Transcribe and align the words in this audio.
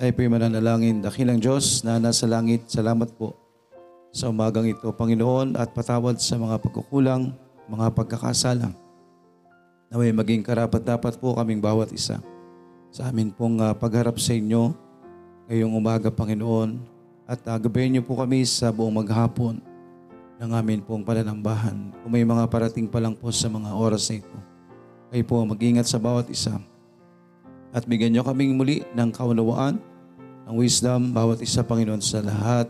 Tayo 0.00 0.16
po'y 0.16 0.32
mananalangin. 0.32 1.04
Dakilang 1.04 1.44
Diyos 1.44 1.84
na 1.84 2.00
nasa 2.00 2.24
langit, 2.24 2.72
salamat 2.72 3.12
po 3.20 3.36
sa 4.08 4.32
umagang 4.32 4.64
ito, 4.64 4.88
Panginoon, 4.88 5.60
at 5.60 5.76
patawad 5.76 6.16
sa 6.16 6.40
mga 6.40 6.56
pagkukulang, 6.56 7.36
mga 7.68 7.92
pagkakasala. 7.92 8.72
Naway 9.92 10.16
maging 10.16 10.40
karapat 10.40 10.88
dapat 10.88 11.20
po 11.20 11.36
kaming 11.36 11.60
bawat 11.60 11.92
isa 11.92 12.16
sa 12.88 13.12
amin 13.12 13.28
pong 13.28 13.60
ah, 13.60 13.76
pagharap 13.76 14.16
sa 14.16 14.32
inyo 14.32 14.72
ngayong 15.52 15.76
umaga, 15.76 16.08
Panginoon. 16.08 16.80
At 17.28 17.44
uh, 17.44 17.60
gabayan 17.60 17.92
niyo 17.92 18.02
po 18.08 18.16
kami 18.16 18.48
sa 18.48 18.72
buong 18.72 19.04
maghapon 19.04 19.60
ng 20.40 20.50
amin 20.56 20.80
pong 20.80 21.04
pananambahan. 21.04 21.76
Kung 22.00 22.08
may 22.08 22.24
mga 22.24 22.48
parating 22.48 22.88
pa 22.88 23.04
lang 23.04 23.12
po 23.12 23.28
sa 23.28 23.52
mga 23.52 23.68
oras 23.76 24.08
na 24.08 24.24
ito, 24.24 24.38
kayo 25.12 25.24
po 25.28 25.44
mag-ingat 25.44 25.84
sa 25.84 26.00
bawat 26.00 26.32
isa. 26.32 26.56
At 27.70 27.86
bigyan 27.86 28.14
niyo 28.14 28.26
kaming 28.26 28.58
muli 28.58 28.82
ng 28.98 29.10
kaunawaan, 29.14 29.78
ng 30.50 30.54
wisdom, 30.58 31.14
bawat 31.14 31.38
isa, 31.38 31.62
Panginoon, 31.62 32.02
sa 32.02 32.18
lahat 32.18 32.66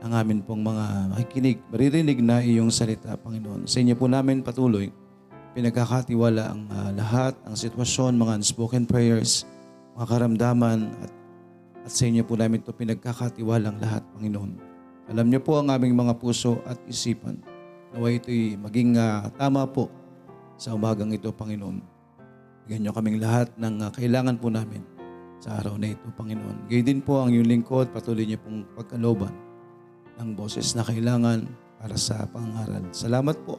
ng 0.00 0.12
amin 0.16 0.40
pong 0.42 0.64
mga 0.64 0.84
makikinig, 1.14 1.58
maririnig 1.70 2.18
na 2.18 2.42
iyong 2.42 2.72
salita, 2.72 3.14
Panginoon. 3.20 3.68
Sa 3.70 3.78
inyo 3.78 3.94
po 3.94 4.10
namin 4.10 4.42
patuloy, 4.42 4.90
pinagkakatiwala 5.54 6.42
ang 6.50 6.62
ah, 6.72 6.90
lahat, 6.90 7.38
ang 7.46 7.54
sitwasyon, 7.54 8.18
mga 8.18 8.42
unspoken 8.42 8.88
prayers, 8.88 9.46
mga 9.94 10.06
karamdaman, 10.08 10.90
at, 11.04 11.12
at 11.86 11.92
sa 11.92 12.08
inyo 12.08 12.24
po 12.26 12.34
namin 12.34 12.64
ito 12.64 12.72
pinagkakatiwalang 12.72 13.78
lahat, 13.78 14.02
Panginoon. 14.16 14.52
Alam 15.10 15.26
niyo 15.26 15.42
po 15.42 15.58
ang 15.58 15.70
aming 15.74 15.94
mga 15.94 16.18
puso 16.22 16.62
at 16.66 16.78
isipan. 16.86 17.38
Naway 17.90 18.22
ito'y 18.22 18.58
maging 18.58 18.98
ah, 18.98 19.26
tama 19.34 19.66
po 19.66 19.90
sa 20.54 20.74
umagang 20.74 21.10
ito, 21.10 21.28
Panginoon. 21.34 21.89
Bigyan 22.64 22.88
niyo 22.88 22.92
kaming 22.92 23.20
lahat 23.22 23.48
ng 23.56 23.74
ah, 23.84 23.90
kailangan 23.92 24.36
po 24.36 24.48
namin 24.52 24.82
sa 25.40 25.56
araw 25.56 25.80
na 25.80 25.96
ito, 25.96 26.04
Panginoon. 26.14 26.68
Gayon 26.68 26.86
din 26.86 27.00
po 27.00 27.24
ang 27.24 27.32
iyong 27.32 27.48
lingkod, 27.48 27.88
patuloy 27.96 28.28
niyo 28.28 28.36
pong 28.44 28.68
pagkaloban 28.76 29.32
ng 30.20 30.36
boses 30.36 30.76
na 30.76 30.84
kailangan 30.84 31.48
para 31.80 31.96
sa 31.96 32.28
pangaral. 32.28 32.84
Salamat 32.92 33.40
po. 33.48 33.56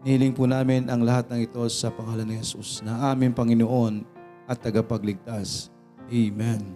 Nihiling 0.00 0.32
po 0.32 0.48
namin 0.48 0.88
ang 0.88 1.04
lahat 1.04 1.28
ng 1.28 1.44
ito 1.44 1.60
sa 1.68 1.92
pangalan 1.92 2.24
ni 2.24 2.40
Jesus 2.40 2.80
na 2.80 3.12
aming 3.12 3.36
Panginoon 3.36 4.00
at 4.48 4.56
tagapagligtas. 4.64 5.68
Amen. 6.08 6.72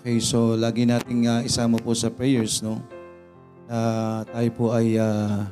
Okay, 0.00 0.16
so 0.16 0.56
lagi 0.56 0.88
nating 0.88 1.28
ah, 1.28 1.44
isama 1.44 1.76
po 1.76 1.92
sa 1.92 2.08
prayers, 2.08 2.64
no? 2.64 2.80
Na 3.68 4.24
tayo 4.24 4.50
po 4.56 4.64
ay 4.72 4.96
ah, 4.96 5.44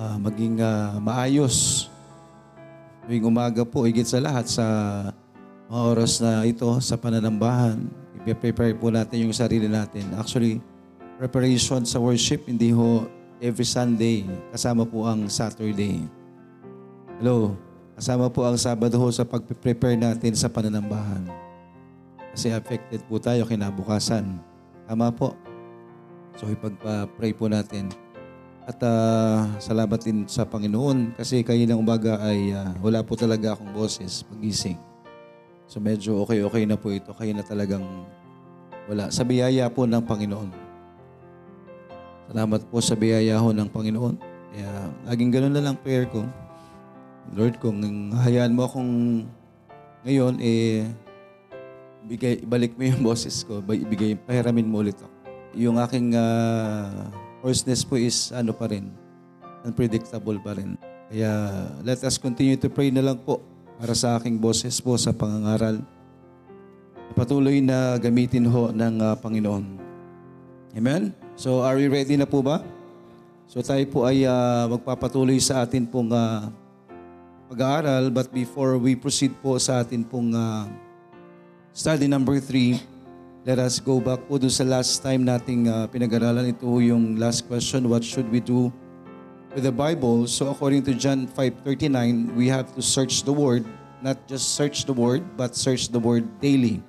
ah, 0.00 0.16
maging 0.16 0.64
ah, 0.64 0.96
maayos. 0.96 1.92
Tuwing 3.04 3.28
umaga 3.28 3.60
po, 3.68 3.84
higit 3.84 4.08
sa 4.08 4.16
lahat 4.16 4.48
sa 4.48 4.64
mga 5.68 5.82
oras 5.92 6.24
na 6.24 6.40
ito 6.48 6.64
sa 6.80 6.96
pananambahan, 6.96 7.84
i-prepare 8.24 8.72
po 8.72 8.88
natin 8.88 9.28
yung 9.28 9.34
sarili 9.36 9.68
natin. 9.68 10.08
Actually, 10.16 10.56
preparation 11.20 11.84
sa 11.84 12.00
worship, 12.00 12.48
hindi 12.48 12.72
ho 12.72 13.04
every 13.44 13.68
Sunday, 13.68 14.24
kasama 14.56 14.88
po 14.88 15.04
ang 15.04 15.28
Saturday. 15.28 16.00
Hello, 17.20 17.52
kasama 17.92 18.32
po 18.32 18.48
ang 18.48 18.56
Sabado 18.56 18.96
ho 18.96 19.08
sa 19.12 19.28
pag-prepare 19.28 20.00
natin 20.00 20.32
sa 20.32 20.48
pananambahan. 20.48 21.28
Kasi 22.32 22.56
affected 22.56 23.04
po 23.04 23.20
tayo 23.20 23.44
kinabukasan. 23.44 24.40
Tama 24.88 25.12
po. 25.12 25.36
So 26.40 26.48
ipagpa-pray 26.48 27.36
po 27.36 27.52
natin. 27.52 27.92
At 28.64 28.80
ah, 28.80 29.44
salamat 29.60 30.00
din 30.00 30.24
sa 30.24 30.48
Panginoon 30.48 31.20
kasi 31.20 31.44
kayo 31.44 31.60
ng 31.68 31.76
umaga 31.76 32.16
ay 32.24 32.56
ah, 32.56 32.72
wala 32.80 33.04
po 33.04 33.12
talaga 33.12 33.52
akong 33.52 33.76
boses 33.76 34.24
pagising. 34.24 34.80
So 35.68 35.84
medyo 35.84 36.24
okay-okay 36.24 36.64
na 36.64 36.80
po 36.80 36.88
ito. 36.88 37.12
Kayo 37.12 37.36
na 37.36 37.44
talagang 37.44 37.84
wala. 38.88 39.12
Sa 39.12 39.20
biyaya 39.20 39.68
po 39.68 39.84
ng 39.84 40.00
Panginoon. 40.00 40.48
Salamat 42.32 42.60
po 42.72 42.80
sa 42.80 42.96
biyaya 42.96 43.36
ho 43.36 43.52
ng 43.52 43.68
Panginoon. 43.68 44.16
Kaya 44.56 44.70
laging 45.12 45.32
ganun 45.32 45.52
na 45.52 45.60
lang 45.60 45.76
prayer 45.76 46.08
ko. 46.08 46.24
Lord, 47.36 47.60
kung 47.60 47.84
hayaan 48.16 48.56
mo 48.56 48.64
akong 48.64 49.24
ngayon, 50.04 50.40
eh, 50.40 50.88
bigay, 52.04 52.44
ibalik 52.44 52.76
mo 52.76 52.82
yung 52.84 53.04
boses 53.12 53.44
ko. 53.44 53.60
Ibigay, 53.60 54.20
pahiramin 54.24 54.68
mo 54.68 54.80
ulit 54.80 54.96
ako. 54.96 55.12
Yung 55.52 55.76
aking 55.80 56.16
uh, 56.16 57.12
hoarseness 57.44 57.84
po 57.84 58.00
is 58.00 58.32
ano 58.32 58.56
pa 58.56 58.72
rin, 58.72 58.88
unpredictable 59.68 60.40
pa 60.40 60.56
rin. 60.56 60.80
Kaya 61.12 61.68
let 61.84 62.00
us 62.00 62.16
continue 62.16 62.56
to 62.56 62.72
pray 62.72 62.88
na 62.88 63.04
lang 63.04 63.20
po 63.20 63.44
para 63.76 63.92
sa 63.92 64.16
aking 64.16 64.40
boses 64.40 64.80
po 64.80 64.96
sa 64.96 65.12
pangangaral. 65.12 65.84
Patuloy 67.12 67.60
na 67.60 68.00
gamitin 68.00 68.48
ho 68.48 68.72
ng 68.72 68.96
ah, 69.04 69.14
Panginoon. 69.20 69.76
Amen? 70.74 71.12
So 71.36 71.60
are 71.60 71.76
we 71.76 71.86
ready 71.86 72.16
na 72.16 72.24
po 72.24 72.40
ba? 72.40 72.64
So 73.44 73.60
tayo 73.60 73.84
po 73.92 74.08
ay 74.08 74.24
ah, 74.24 74.64
magpapatuloy 74.72 75.36
sa 75.36 75.68
atin 75.68 75.84
pong 75.84 76.10
ah, 76.16 76.48
pag-aaral. 77.52 78.08
But 78.08 78.32
before 78.32 78.80
we 78.80 78.96
proceed 78.96 79.36
po 79.44 79.60
sa 79.60 79.84
atin 79.84 80.00
pong 80.00 80.32
ah, 80.32 80.64
study 81.76 82.08
number 82.08 82.40
3, 82.40 82.93
let 83.44 83.60
us 83.60 83.76
go 83.76 84.00
back 84.00 84.24
po 84.24 84.40
doon 84.40 84.48
sa 84.48 84.64
last 84.64 85.04
time 85.04 85.20
nating 85.20 85.68
ah, 85.68 85.84
pinag-aralan. 85.84 86.48
Ito 86.56 86.80
yung 86.80 87.20
last 87.20 87.44
question, 87.44 87.84
what 87.92 88.00
should 88.00 88.24
we 88.32 88.40
do 88.40 88.72
with 89.52 89.68
the 89.68 89.72
Bible? 89.72 90.24
So 90.24 90.48
according 90.48 90.88
to 90.88 90.96
John 90.96 91.28
5.39, 91.28 92.32
we 92.32 92.48
have 92.48 92.72
to 92.72 92.80
search 92.80 93.20
the 93.28 93.36
Word. 93.36 93.68
Not 94.00 94.16
just 94.24 94.56
search 94.56 94.88
the 94.88 94.96
Word, 94.96 95.36
but 95.36 95.52
search 95.52 95.92
the 95.92 96.00
Word 96.00 96.24
daily. 96.40 96.80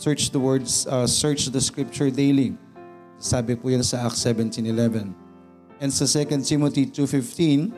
Search 0.00 0.32
the 0.32 0.40
words, 0.40 0.88
uh, 0.88 1.04
search 1.04 1.52
the 1.52 1.60
Scripture 1.60 2.08
daily. 2.08 2.56
Sabi 3.20 3.52
po 3.52 3.68
yan 3.68 3.84
sa 3.84 4.08
Acts 4.08 4.24
17.11. 4.24 5.12
And 5.84 5.92
sa 5.92 6.08
2 6.08 6.40
Timothy 6.40 6.88
2.15, 6.88 7.76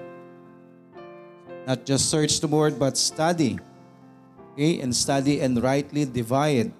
not 1.67 1.83
just 1.83 2.07
search 2.07 2.39
the 2.39 2.47
Word, 2.47 2.79
but 2.79 2.95
study. 2.95 3.59
Okay? 4.55 4.79
And 4.79 4.95
study 4.95 5.43
and 5.43 5.59
rightly 5.59 6.07
divide 6.07 6.71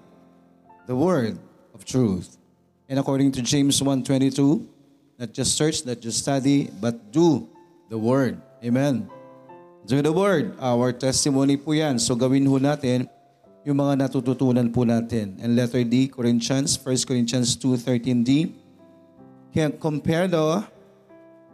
the 0.85 0.95
Word 0.95 1.39
of 1.73 1.85
truth. 1.85 2.37
And 2.89 2.99
according 2.99 3.31
to 3.33 3.41
James 3.41 3.81
1.22, 3.81 4.67
not 5.19 5.31
just 5.31 5.55
search, 5.55 5.85
not 5.85 5.99
just 5.99 6.19
study, 6.19 6.69
but 6.81 7.11
do 7.11 7.47
the 7.89 7.97
Word. 7.97 8.41
Amen. 8.63 9.09
Do 9.87 10.01
the 10.01 10.11
Word. 10.11 10.55
Our 10.59 10.91
testimony 10.91 11.57
po 11.57 11.71
yan. 11.71 11.99
So 11.99 12.15
gawin 12.15 12.45
ho 12.47 12.59
natin 12.59 13.07
yung 13.63 13.79
mga 13.79 14.07
natututunan 14.07 14.67
po 14.71 14.83
natin. 14.83 15.39
And 15.39 15.55
letter 15.55 15.83
D, 15.83 16.11
Corinthians, 16.11 16.75
1 16.75 17.07
Corinthians 17.07 17.55
2.13d. 17.55 18.51
Can 19.55 19.75
compare 19.79 20.27
the 20.27 20.67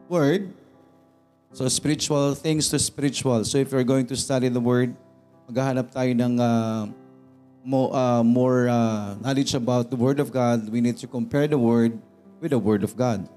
Word. 0.10 0.54
So 1.54 1.66
spiritual 1.70 2.34
things 2.34 2.70
to 2.70 2.78
spiritual. 2.78 3.46
So 3.46 3.58
if 3.58 3.74
you're 3.74 3.86
going 3.86 4.06
to 4.10 4.18
study 4.18 4.50
the 4.50 4.62
Word, 4.62 4.94
maghahanap 5.50 5.90
tayo 5.90 6.14
ng 6.14 6.34
uh, 6.38 6.86
mo, 7.64 7.92
uh, 7.92 8.24
more 8.24 8.70
uh, 8.70 9.16
knowledge 9.22 9.54
about 9.54 9.90
the 9.90 9.96
Word 9.96 10.20
of 10.20 10.32
God. 10.32 10.70
We 10.70 10.82
need 10.82 10.98
to 10.98 11.08
compare 11.08 11.48
the 11.48 11.58
Word 11.58 12.00
with 12.40 12.52
the 12.52 12.60
Word 12.60 12.84
of 12.84 12.96
God. 12.96 13.28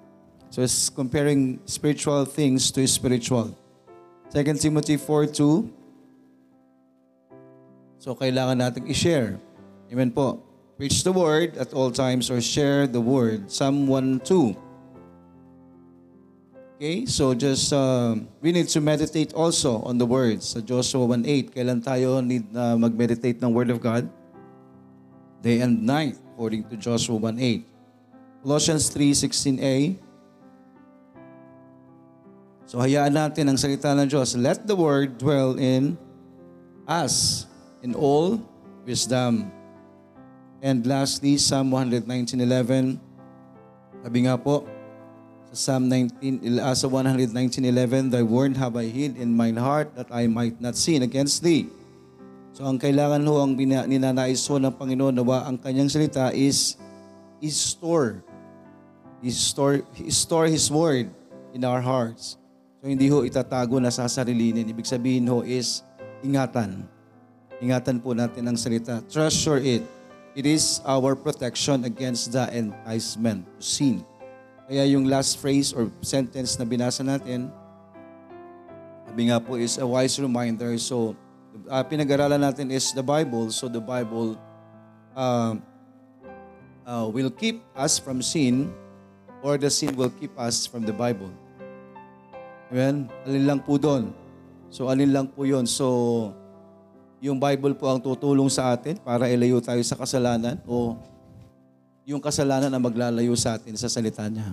So 0.50 0.60
it's 0.60 0.90
comparing 0.90 1.60
spiritual 1.64 2.24
things 2.24 2.70
to 2.72 2.86
spiritual. 2.86 3.56
2 4.32 4.44
Timothy 4.60 4.96
4.2 4.96 5.70
So 8.02 8.18
kailangan 8.18 8.58
natin 8.58 8.90
i-share. 8.90 9.38
Amen 9.86 10.10
po. 10.10 10.42
Preach 10.74 11.06
the 11.06 11.14
word 11.14 11.54
at 11.54 11.70
all 11.70 11.94
times 11.94 12.34
or 12.34 12.42
share 12.42 12.90
the 12.90 12.98
word. 12.98 13.46
Psalm 13.46 13.86
1.2 13.86 14.71
Okay, 16.82 17.06
so 17.06 17.30
just 17.30 17.70
uh, 17.70 18.18
we 18.42 18.50
need 18.50 18.66
to 18.66 18.82
meditate 18.82 19.30
also 19.38 19.86
on 19.86 20.02
the 20.02 20.06
words. 20.08 20.50
Sa 20.50 20.58
Joshua 20.58 21.06
1.8, 21.06 21.54
kailan 21.54 21.78
tayo 21.78 22.18
need 22.18 22.50
na 22.50 22.74
mag-meditate 22.74 23.38
ng 23.38 23.54
Word 23.54 23.70
of 23.70 23.78
God? 23.78 24.10
Day 25.46 25.62
and 25.62 25.78
night, 25.86 26.18
according 26.34 26.66
to 26.66 26.74
Joshua 26.74 27.14
1.8. 27.14 27.62
Colossians 28.42 28.90
3.16a, 28.90 29.94
So 32.66 32.82
hayaan 32.82 33.14
natin 33.14 33.46
ang 33.46 33.54
salita 33.54 33.94
ng 33.94 34.10
Diyos. 34.10 34.34
Let 34.34 34.66
the 34.66 34.74
Word 34.74 35.22
dwell 35.22 35.62
in 35.62 35.94
us 36.90 37.46
in 37.86 37.94
all 37.94 38.42
wisdom. 38.82 39.54
And 40.58 40.82
lastly, 40.82 41.38
Psalm 41.38 41.70
119.11. 41.70 42.98
Sabi 44.02 44.26
nga 44.26 44.34
po, 44.34 44.66
Psalm 45.52 45.84
19, 45.92 46.64
uh, 46.64 46.72
sa 46.72 46.88
119.11, 46.88 48.08
Thy 48.08 48.24
word 48.24 48.56
have 48.56 48.72
I 48.72 48.88
hid 48.88 49.20
in 49.20 49.36
mine 49.36 49.60
heart 49.60 49.92
that 50.00 50.08
I 50.08 50.24
might 50.24 50.56
not 50.56 50.80
sin 50.80 51.04
against 51.04 51.44
Thee. 51.44 51.68
So 52.56 52.64
ang 52.64 52.80
kailangan 52.80 53.20
ho, 53.28 53.44
ang 53.44 53.52
bina, 53.52 53.84
ninanais 53.84 54.40
ho 54.48 54.56
ng 54.56 54.72
Panginoon, 54.72 55.12
nawa 55.12 55.44
ang 55.44 55.60
kanyang 55.60 55.92
salita 55.92 56.32
is, 56.32 56.80
is 57.44 57.56
store. 57.56 58.24
Is 59.20 59.36
store, 59.36 59.84
store 60.08 60.48
His 60.48 60.72
word 60.72 61.12
in 61.52 61.68
our 61.68 61.84
hearts. 61.84 62.40
So 62.80 62.88
hindi 62.88 63.12
ho 63.12 63.20
itatago 63.20 63.76
na 63.76 63.92
sasarilinin. 63.92 64.64
Ibig 64.64 64.88
sabihin 64.88 65.28
ho 65.28 65.44
is 65.44 65.84
ingatan. 66.24 66.88
Ingatan 67.60 68.00
po 68.00 68.16
natin 68.16 68.48
ang 68.48 68.56
salita. 68.56 69.04
Treasure 69.04 69.60
it 69.60 69.84
it 70.32 70.48
is 70.48 70.80
our 70.88 71.12
protection 71.12 71.84
against 71.84 72.32
the 72.32 72.48
enticement 72.56 73.44
to 73.56 73.60
sin. 73.60 74.00
Kaya 74.72 74.88
yung 74.88 75.04
last 75.04 75.36
phrase 75.36 75.76
or 75.76 75.92
sentence 76.00 76.56
na 76.56 76.64
binasa 76.64 77.04
natin, 77.04 77.52
sabi 79.04 79.28
nga 79.28 79.36
po 79.36 79.60
is 79.60 79.76
a 79.76 79.84
wise 79.84 80.16
reminder. 80.16 80.72
So, 80.80 81.12
uh, 81.68 81.84
pinag-aralan 81.84 82.40
natin 82.40 82.72
is 82.72 82.88
the 82.96 83.04
Bible. 83.04 83.52
So, 83.52 83.68
the 83.68 83.84
Bible 83.84 84.40
uh, 85.12 85.60
uh, 86.88 87.04
will 87.12 87.28
keep 87.28 87.60
us 87.76 88.00
from 88.00 88.24
sin 88.24 88.72
or 89.44 89.60
the 89.60 89.68
sin 89.68 89.92
will 89.92 90.08
keep 90.08 90.32
us 90.40 90.64
from 90.64 90.88
the 90.88 90.96
Bible. 90.96 91.28
Amen? 92.72 93.12
Alin 93.28 93.44
lang 93.44 93.60
po 93.60 93.76
doon. 93.76 94.16
So, 94.72 94.88
alin 94.88 95.12
lang 95.12 95.28
po 95.28 95.44
yon 95.44 95.68
So, 95.68 96.32
yung 97.20 97.36
Bible 97.36 97.76
po 97.76 97.92
ang 97.92 98.00
tutulong 98.00 98.48
sa 98.48 98.72
atin 98.72 98.96
para 98.96 99.28
ilayo 99.28 99.60
tayo 99.60 99.84
sa 99.84 100.00
kasalanan 100.00 100.56
o 100.64 100.96
yung 102.12 102.22
kasalanan 102.22 102.68
na 102.68 102.78
maglalayo 102.78 103.32
sa 103.34 103.56
atin 103.56 103.74
sa 103.74 103.88
salita 103.88 104.28
niya. 104.28 104.52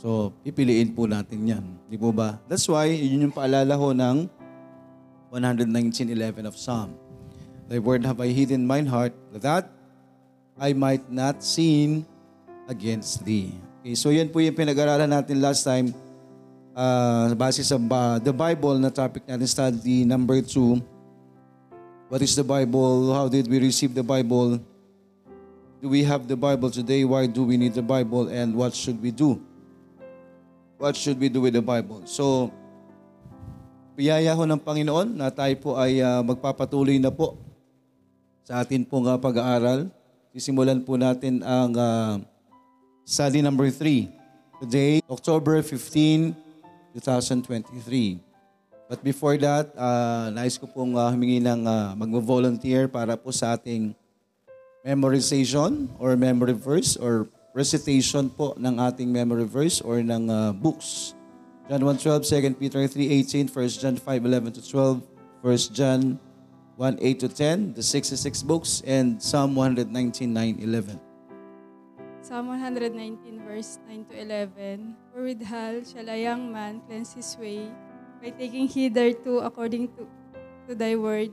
So, 0.00 0.32
pipiliin 0.40 0.96
po 0.96 1.04
natin 1.04 1.44
yan. 1.44 1.64
Di 1.86 2.00
po 2.00 2.08
ba? 2.08 2.40
That's 2.48 2.64
why, 2.64 2.88
yun 2.88 3.28
yung 3.28 3.36
paalala 3.36 3.76
ho 3.76 3.92
ng 3.92 4.24
119.11 5.28 6.48
of 6.48 6.56
Psalm. 6.56 6.96
Thy 7.68 7.78
word 7.78 8.02
have 8.08 8.18
I 8.18 8.32
hid 8.32 8.50
in 8.50 8.64
mine 8.64 8.88
heart, 8.88 9.12
that 9.36 9.68
I 10.56 10.72
might 10.72 11.04
not 11.12 11.44
sin 11.44 12.08
against 12.66 13.22
thee. 13.28 13.52
Okay, 13.84 13.94
so 13.94 14.08
yan 14.08 14.32
po 14.32 14.40
yung 14.40 14.56
pinag-aralan 14.56 15.08
natin 15.08 15.38
last 15.38 15.62
time 15.62 15.92
uh, 16.72 17.36
base 17.36 17.62
sa 17.62 17.76
ba, 17.76 18.16
the 18.18 18.32
Bible 18.32 18.80
na 18.80 18.88
topic 18.88 19.28
natin 19.28 19.46
study 19.46 20.08
number 20.08 20.40
2 20.40 20.80
What 22.10 22.26
is 22.26 22.34
the 22.34 22.42
Bible? 22.42 23.14
How 23.14 23.30
did 23.30 23.46
we 23.46 23.62
receive 23.62 23.94
the 23.94 24.02
Bible? 24.02 24.58
Do 25.80 25.88
we 25.88 26.04
have 26.04 26.28
the 26.28 26.36
Bible 26.36 26.68
today? 26.68 27.08
Why 27.08 27.24
do 27.24 27.40
we 27.40 27.56
need 27.56 27.72
the 27.72 27.80
Bible? 27.80 28.28
And 28.28 28.52
what 28.52 28.76
should 28.76 29.00
we 29.00 29.08
do? 29.08 29.40
What 30.76 30.92
should 30.92 31.16
we 31.16 31.32
do 31.32 31.40
with 31.40 31.56
the 31.56 31.64
Bible? 31.64 32.04
So, 32.04 32.52
biyaya 33.96 34.36
ho 34.36 34.44
ng 34.44 34.60
Panginoon 34.60 35.16
na 35.16 35.32
tayo 35.32 35.56
po 35.56 35.80
ay 35.80 36.04
uh, 36.04 36.20
magpapatuloy 36.20 37.00
na 37.00 37.08
po 37.08 37.40
sa 38.44 38.60
atin 38.60 38.84
pong 38.84 39.08
uh, 39.08 39.16
pag-aaral. 39.16 39.88
Sisimulan 40.36 40.84
po 40.84 41.00
natin 41.00 41.40
ang 41.40 41.72
uh, 41.72 42.20
study 43.08 43.40
number 43.40 43.72
3. 43.72 44.60
Today, 44.60 45.00
October 45.08 45.64
15, 45.64 46.36
2023. 46.92 48.20
But 48.84 49.00
before 49.00 49.40
that, 49.40 49.72
uh, 49.72 50.28
nais 50.28 50.60
ko 50.60 50.68
pong 50.68 50.92
uh, 50.92 51.08
humingi 51.08 51.40
ng 51.40 51.64
uh, 51.64 51.96
mag-volunteer 51.96 52.84
para 52.84 53.16
po 53.16 53.32
sa 53.32 53.56
ating 53.56 53.96
memorization 54.86 55.88
or 55.98 56.16
memory 56.16 56.52
verse 56.52 56.96
or 56.96 57.28
recitation 57.54 58.30
po 58.30 58.54
ng 58.56 58.78
ating 58.80 59.10
memory 59.10 59.44
verse 59.44 59.80
or 59.80 60.00
ng 60.00 60.30
uh, 60.30 60.52
books. 60.52 61.14
John 61.70 61.86
1.12, 61.86 62.26
2 62.26 62.58
Peter 62.58 62.82
3.18, 62.82 63.46
1 63.46 63.68
John 63.78 63.96
5.11 63.96 64.54
to 64.58 64.62
12, 64.62 65.06
1 65.42 65.56
John 65.70 66.18
1.8 66.80 67.18
to 67.20 67.28
10, 67.28 67.74
the 67.74 67.82
66 67.82 68.42
books, 68.42 68.82
and 68.86 69.22
Psalm 69.22 69.54
119.9.11. 69.54 70.98
Psalm 72.20 72.48
119 72.48 73.42
verse 73.42 73.78
9 73.88 74.04
to 74.06 74.14
11. 74.14 74.96
For 75.12 75.22
with 75.24 75.42
Hal 75.42 75.82
shall 75.82 76.08
a 76.08 76.14
young 76.14 76.52
man 76.52 76.78
cleanse 76.86 77.12
his 77.12 77.36
way 77.40 77.66
by 78.22 78.30
taking 78.30 78.68
heed 78.68 78.94
thereto 78.94 79.40
according 79.40 79.88
to, 79.98 80.06
to 80.68 80.74
thy 80.74 80.94
word. 80.94 81.32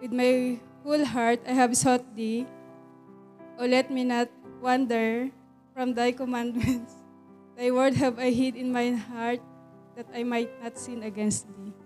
With 0.00 0.12
my 0.12 0.60
whole 0.84 1.04
heart 1.04 1.40
I 1.42 1.52
have 1.58 1.74
sought 1.76 2.06
thee. 2.14 2.46
O 3.58 3.66
let 3.66 3.90
me 3.90 4.04
not 4.04 4.28
wander 4.60 5.30
from 5.74 5.94
thy 5.94 6.12
commandments. 6.12 6.94
Thy 7.56 7.70
word 7.70 7.94
have 8.00 8.18
I 8.18 8.32
hid 8.32 8.56
in 8.56 8.72
mine 8.72 8.96
heart 8.96 9.40
that 9.96 10.08
I 10.14 10.24
might 10.24 10.48
not 10.62 10.78
sin 10.78 11.04
against 11.04 11.46
thee. 11.52 11.76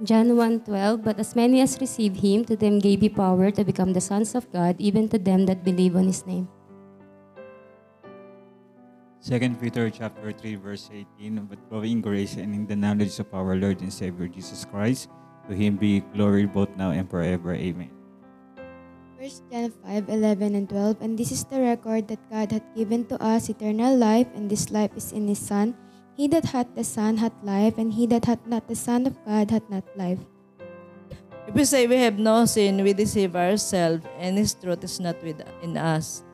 John 0.00 0.32
1.12 0.32 1.04
But 1.04 1.20
as 1.20 1.36
many 1.36 1.60
as 1.60 1.76
received 1.76 2.24
him, 2.24 2.44
to 2.48 2.56
them 2.56 2.80
gave 2.80 3.04
he 3.04 3.12
power 3.12 3.50
to 3.52 3.64
become 3.64 3.92
the 3.92 4.00
sons 4.00 4.34
of 4.34 4.48
God, 4.50 4.76
even 4.80 5.08
to 5.12 5.18
them 5.20 5.44
that 5.44 5.62
believe 5.62 5.94
on 5.94 6.08
his 6.08 6.24
name. 6.24 6.48
2 9.20 9.36
Peter 9.60 9.92
chapter 9.92 10.32
3 10.32 10.56
verse 10.56 10.88
18 10.88 11.44
But 11.44 11.60
growing 11.68 11.92
in 11.92 12.00
grace 12.00 12.40
and 12.40 12.56
in 12.56 12.64
the 12.64 12.76
knowledge 12.76 13.20
of 13.20 13.28
our 13.36 13.52
Lord 13.52 13.84
and 13.84 13.92
Savior 13.92 14.24
Jesus 14.24 14.64
Christ, 14.64 15.12
to 15.44 15.52
Him 15.52 15.76
be 15.76 16.00
glory 16.16 16.48
both 16.48 16.72
now 16.80 16.96
and 16.96 17.04
forever. 17.04 17.52
Amen. 17.52 17.99
1 19.20 19.52
John 19.52 19.68
5, 19.84 20.08
11 20.08 20.56
and 20.56 20.64
12 20.64 21.04
And 21.04 21.12
this 21.12 21.28
is 21.28 21.44
the 21.44 21.60
record 21.60 22.08
that 22.08 22.24
God 22.32 22.56
hath 22.56 22.64
given 22.72 23.04
to 23.12 23.20
us 23.20 23.52
eternal 23.52 23.92
life, 23.92 24.24
and 24.32 24.48
this 24.48 24.72
life 24.72 24.96
is 24.96 25.12
in 25.12 25.28
His 25.28 25.36
Son. 25.36 25.76
He 26.16 26.24
that 26.32 26.48
hath 26.48 26.72
the 26.72 26.80
Son 26.80 27.20
hath 27.20 27.36
life, 27.44 27.76
and 27.76 27.92
he 27.92 28.08
that 28.08 28.24
hath 28.24 28.40
not 28.48 28.64
the 28.64 28.72
Son 28.80 29.04
of 29.04 29.12
God 29.28 29.52
hath 29.52 29.68
not 29.68 29.84
life. 29.92 30.24
If 31.44 31.52
we 31.52 31.68
say 31.68 31.84
we 31.84 32.00
have 32.00 32.16
no 32.16 32.48
sin, 32.48 32.80
we 32.80 32.96
deceive 32.96 33.36
ourselves, 33.36 34.08
and 34.16 34.40
His 34.40 34.56
truth 34.56 34.80
is 34.88 34.96
not 34.96 35.20
in 35.20 35.76
us. 35.76 36.24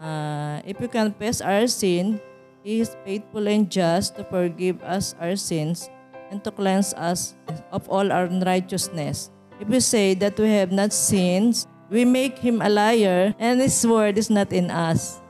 Uh, 0.00 0.64
if 0.64 0.80
we 0.80 0.88
confess 0.88 1.44
our 1.44 1.68
sin, 1.68 2.24
He 2.64 2.80
is 2.80 2.96
faithful 3.04 3.52
and 3.52 3.68
just 3.68 4.16
to 4.16 4.24
forgive 4.24 4.80
us 4.80 5.12
our 5.20 5.36
sins 5.36 5.92
and 6.32 6.40
to 6.44 6.48
cleanse 6.48 6.96
us 6.96 7.36
of 7.68 7.84
all 7.92 8.08
our 8.08 8.32
unrighteousness. 8.32 9.28
If 9.60 9.68
we 9.68 9.84
say 9.84 10.16
that 10.24 10.40
we 10.40 10.48
have 10.56 10.72
not 10.72 10.96
sinned, 10.96 11.68
we 11.90 12.06
make 12.06 12.38
Him 12.38 12.62
a 12.62 12.70
liar, 12.70 13.34
and 13.38 13.60
His 13.60 13.84
word 13.84 14.16
is 14.16 14.30
not 14.30 14.54
in 14.54 14.70
us. 14.70 15.20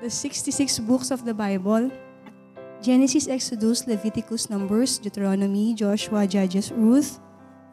The 0.00 0.10
66 0.10 0.78
books 0.80 1.10
of 1.10 1.24
the 1.24 1.34
Bible 1.34 1.90
Genesis, 2.80 3.28
Exodus, 3.28 3.86
Leviticus, 3.86 4.48
Numbers, 4.48 4.96
Deuteronomy, 4.98 5.74
Joshua, 5.74 6.26
Judges, 6.26 6.72
Ruth, 6.72 7.20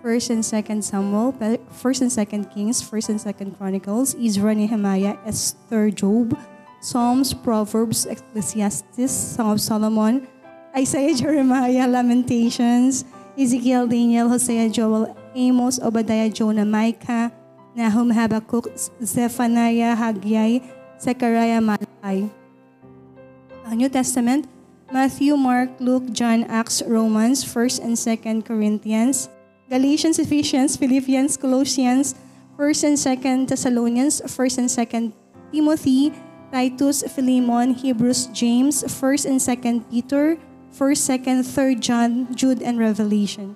1st 0.04 0.30
and 0.30 0.44
2nd 0.44 0.84
Samuel, 0.84 1.32
1st 1.32 2.02
and 2.02 2.12
2nd 2.12 2.44
Kings, 2.54 2.84
1st 2.84 3.10
and 3.10 3.20
2nd 3.20 3.58
Chronicles, 3.58 4.16
Ezra, 4.20 4.54
Nehemiah, 4.54 5.16
Esther, 5.26 5.92
Job, 5.92 6.38
Psalms, 6.82 7.34
Proverbs, 7.34 8.06
Ecclesiastes, 8.06 9.10
Song 9.12 9.54
of 9.56 9.62
Solomon, 9.62 10.28
Isaiah, 10.76 11.16
Jeremiah, 11.24 11.88
Lamentations, 11.88 13.06
Ezekiel, 13.40 13.88
Daniel, 13.88 14.28
Hosea, 14.30 14.70
Joel, 14.70 15.16
Amos, 15.36 15.80
Obadiah, 15.80 16.30
Jonah, 16.30 16.66
Micah, 16.66 17.32
Nahum, 17.78 18.10
Habakkuk, 18.10 18.74
Zephaniah, 19.06 19.94
Haggai, 19.94 20.66
Zechariah, 20.98 21.62
Malachi. 21.62 22.26
Ang 23.70 23.76
New 23.78 23.92
Testament, 23.94 24.50
Matthew, 24.90 25.38
Mark, 25.38 25.78
Luke, 25.78 26.10
John, 26.10 26.42
Acts, 26.50 26.82
Romans, 26.82 27.46
1st 27.46 27.78
and 27.86 27.94
2nd 27.94 28.38
Corinthians, 28.50 29.30
Galatians, 29.70 30.18
Ephesians, 30.18 30.74
Philippians, 30.74 31.38
Colossians, 31.38 32.18
1st 32.58 32.82
and 32.82 32.98
2nd 32.98 33.38
Thessalonians, 33.46 34.26
1st 34.26 34.56
and 34.58 34.70
2nd 34.74 35.06
Timothy, 35.54 36.10
Titus, 36.50 37.06
Philemon, 37.14 37.78
Hebrews, 37.78 38.34
James, 38.34 38.82
1st 38.90 39.24
and 39.30 39.38
2nd 39.38 39.78
Peter, 39.94 40.42
1st, 40.74 41.02
2nd, 41.22 41.38
3rd 41.46 41.78
John, 41.78 42.12
Jude, 42.34 42.66
and 42.66 42.82
Revelation. 42.82 43.54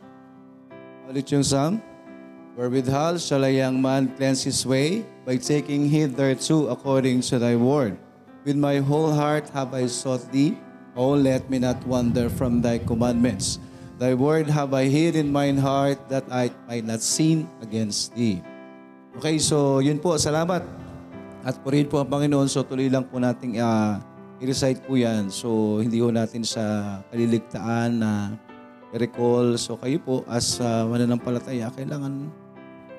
Ulit 1.09 1.25
yung 1.33 1.41
Psalm. 1.41 1.81
Wherewithal 2.59 3.15
shall 3.23 3.47
a 3.47 3.53
young 3.53 3.79
man 3.79 4.11
cleanse 4.19 4.43
his 4.43 4.67
way 4.67 5.07
by 5.23 5.39
taking 5.39 5.87
heed 5.87 6.19
thereto 6.19 6.67
according 6.67 7.23
to 7.31 7.39
thy 7.39 7.55
word. 7.55 7.95
With 8.43 8.59
my 8.59 8.83
whole 8.83 9.15
heart 9.15 9.47
have 9.55 9.71
I 9.71 9.87
sought 9.87 10.27
thee. 10.35 10.59
Oh, 10.91 11.15
let 11.15 11.47
me 11.47 11.63
not 11.63 11.79
wander 11.87 12.27
from 12.27 12.59
thy 12.59 12.83
commandments. 12.83 13.55
Thy 13.95 14.11
word 14.17 14.51
have 14.51 14.75
I 14.75 14.91
hid 14.91 15.15
in 15.15 15.31
mine 15.31 15.55
heart 15.61 16.09
that 16.11 16.27
I 16.27 16.51
might 16.67 16.83
not 16.83 16.99
sin 16.99 17.47
against 17.63 18.11
thee. 18.19 18.43
Okay, 19.15 19.39
so 19.39 19.79
yun 19.79 20.01
po. 20.03 20.19
Salamat. 20.19 20.65
At 21.47 21.55
purihin 21.63 21.87
po 21.87 22.03
ang 22.03 22.11
Panginoon. 22.11 22.51
So 22.51 22.67
tuloy 22.67 22.91
lang 22.91 23.07
po 23.07 23.21
nating 23.21 23.63
uh, 23.63 24.03
i-recite 24.43 24.83
po 24.83 24.99
yan. 24.99 25.31
So 25.31 25.79
hindi 25.79 26.03
po 26.03 26.11
natin 26.11 26.43
sa 26.43 26.97
kaliligtaan 27.13 28.01
na 28.01 28.35
recall. 28.95 29.55
So 29.55 29.79
kayo 29.79 29.99
po 30.03 30.23
as 30.27 30.59
uh, 30.59 30.87
mananampalataya, 30.87 31.71
kailangan 31.71 32.31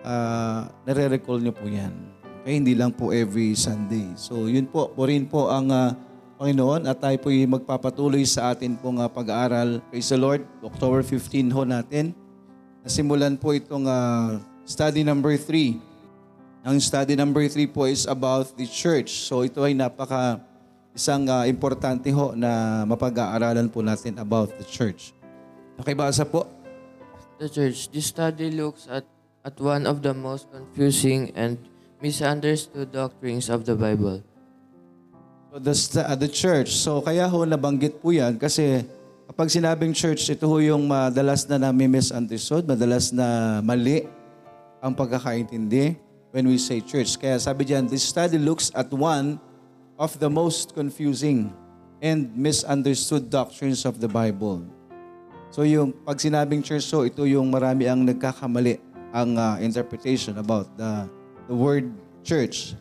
uh, 0.04 0.68
nare-recall 0.88 1.40
nyo 1.40 1.52
po 1.52 1.68
yan. 1.68 1.92
Okay, 2.42 2.58
hindi 2.58 2.74
lang 2.74 2.90
po 2.90 3.14
every 3.14 3.54
Sunday. 3.54 4.12
So 4.18 4.50
yun 4.50 4.66
po, 4.66 4.90
purihin 4.90 5.30
po 5.30 5.46
ang 5.52 5.70
uh, 5.70 5.94
Panginoon 6.42 6.90
at 6.90 6.98
tayo 6.98 7.14
po 7.22 7.30
magpapatuloy 7.30 8.26
sa 8.26 8.50
atin 8.50 8.74
pong 8.74 8.98
uh, 8.98 9.06
pag-aaral. 9.06 9.78
Praise 9.94 10.10
the 10.10 10.18
Lord. 10.18 10.42
October 10.58 11.06
15 11.06 11.54
ho 11.54 11.62
natin. 11.62 12.10
Nasimulan 12.82 13.38
po 13.38 13.54
itong 13.54 13.86
uh, 13.86 14.42
study 14.66 15.06
number 15.06 15.38
3. 15.38 15.78
Ang 16.66 16.82
study 16.82 17.14
number 17.14 17.46
3 17.46 17.70
po 17.70 17.86
is 17.86 18.10
about 18.10 18.50
the 18.58 18.66
church. 18.66 19.22
So 19.22 19.46
ito 19.46 19.62
ay 19.62 19.78
napaka 19.78 20.42
isang 20.90 21.30
uh, 21.30 21.46
importante 21.46 22.10
ho 22.10 22.34
na 22.34 22.82
mapag-aaralan 22.90 23.70
po 23.70 23.78
natin 23.78 24.18
about 24.18 24.50
the 24.58 24.66
church. 24.66 25.14
Nakibasa 25.82 26.22
po. 26.22 26.46
The 27.42 27.50
church. 27.50 27.90
This 27.90 28.06
study 28.14 28.54
looks 28.54 28.86
at, 28.86 29.02
at 29.42 29.58
one 29.58 29.82
of 29.90 29.98
the 29.98 30.14
most 30.14 30.46
confusing 30.54 31.34
and 31.34 31.58
misunderstood 31.98 32.94
doctrines 32.94 33.50
of 33.50 33.66
the 33.66 33.74
Bible. 33.74 34.22
So 35.50 35.58
the, 35.58 35.74
uh, 36.06 36.14
the 36.14 36.30
church. 36.30 36.78
So 36.78 37.02
kaya 37.02 37.26
ho 37.26 37.42
nabanggit 37.42 37.98
po 37.98 38.14
yan 38.14 38.38
kasi 38.38 38.86
kapag 39.26 39.50
sinabing 39.50 39.90
church, 39.90 40.22
ito 40.30 40.46
ho 40.46 40.62
yung 40.62 40.86
madalas 40.86 41.50
na 41.50 41.58
nami 41.58 41.90
misunderstood, 41.90 42.62
madalas 42.62 43.10
na 43.10 43.58
mali 43.58 44.06
ang 44.78 44.94
pagkakaintindi 44.94 45.98
when 46.30 46.46
we 46.46 46.62
say 46.62 46.78
church. 46.78 47.18
Kaya 47.18 47.42
sabi 47.42 47.66
diyan, 47.66 47.90
this 47.90 48.06
study 48.06 48.38
looks 48.38 48.70
at 48.78 48.86
one 48.94 49.34
of 49.98 50.14
the 50.22 50.30
most 50.30 50.78
confusing 50.78 51.50
and 51.98 52.30
misunderstood 52.38 53.34
doctrines 53.34 53.82
of 53.82 53.98
the 53.98 54.06
Bible. 54.06 54.62
So 55.52 55.68
yung 55.68 55.92
pag 55.92 56.16
sinabing 56.16 56.64
church, 56.64 56.88
so 56.88 57.04
ito 57.04 57.28
yung 57.28 57.52
marami 57.52 57.84
ang 57.84 58.08
nagkakamali 58.08 58.80
ang 59.12 59.36
uh, 59.36 59.60
interpretation 59.60 60.40
about 60.40 60.64
the 60.80 61.04
the 61.44 61.52
word 61.52 61.92
church. 62.24 62.72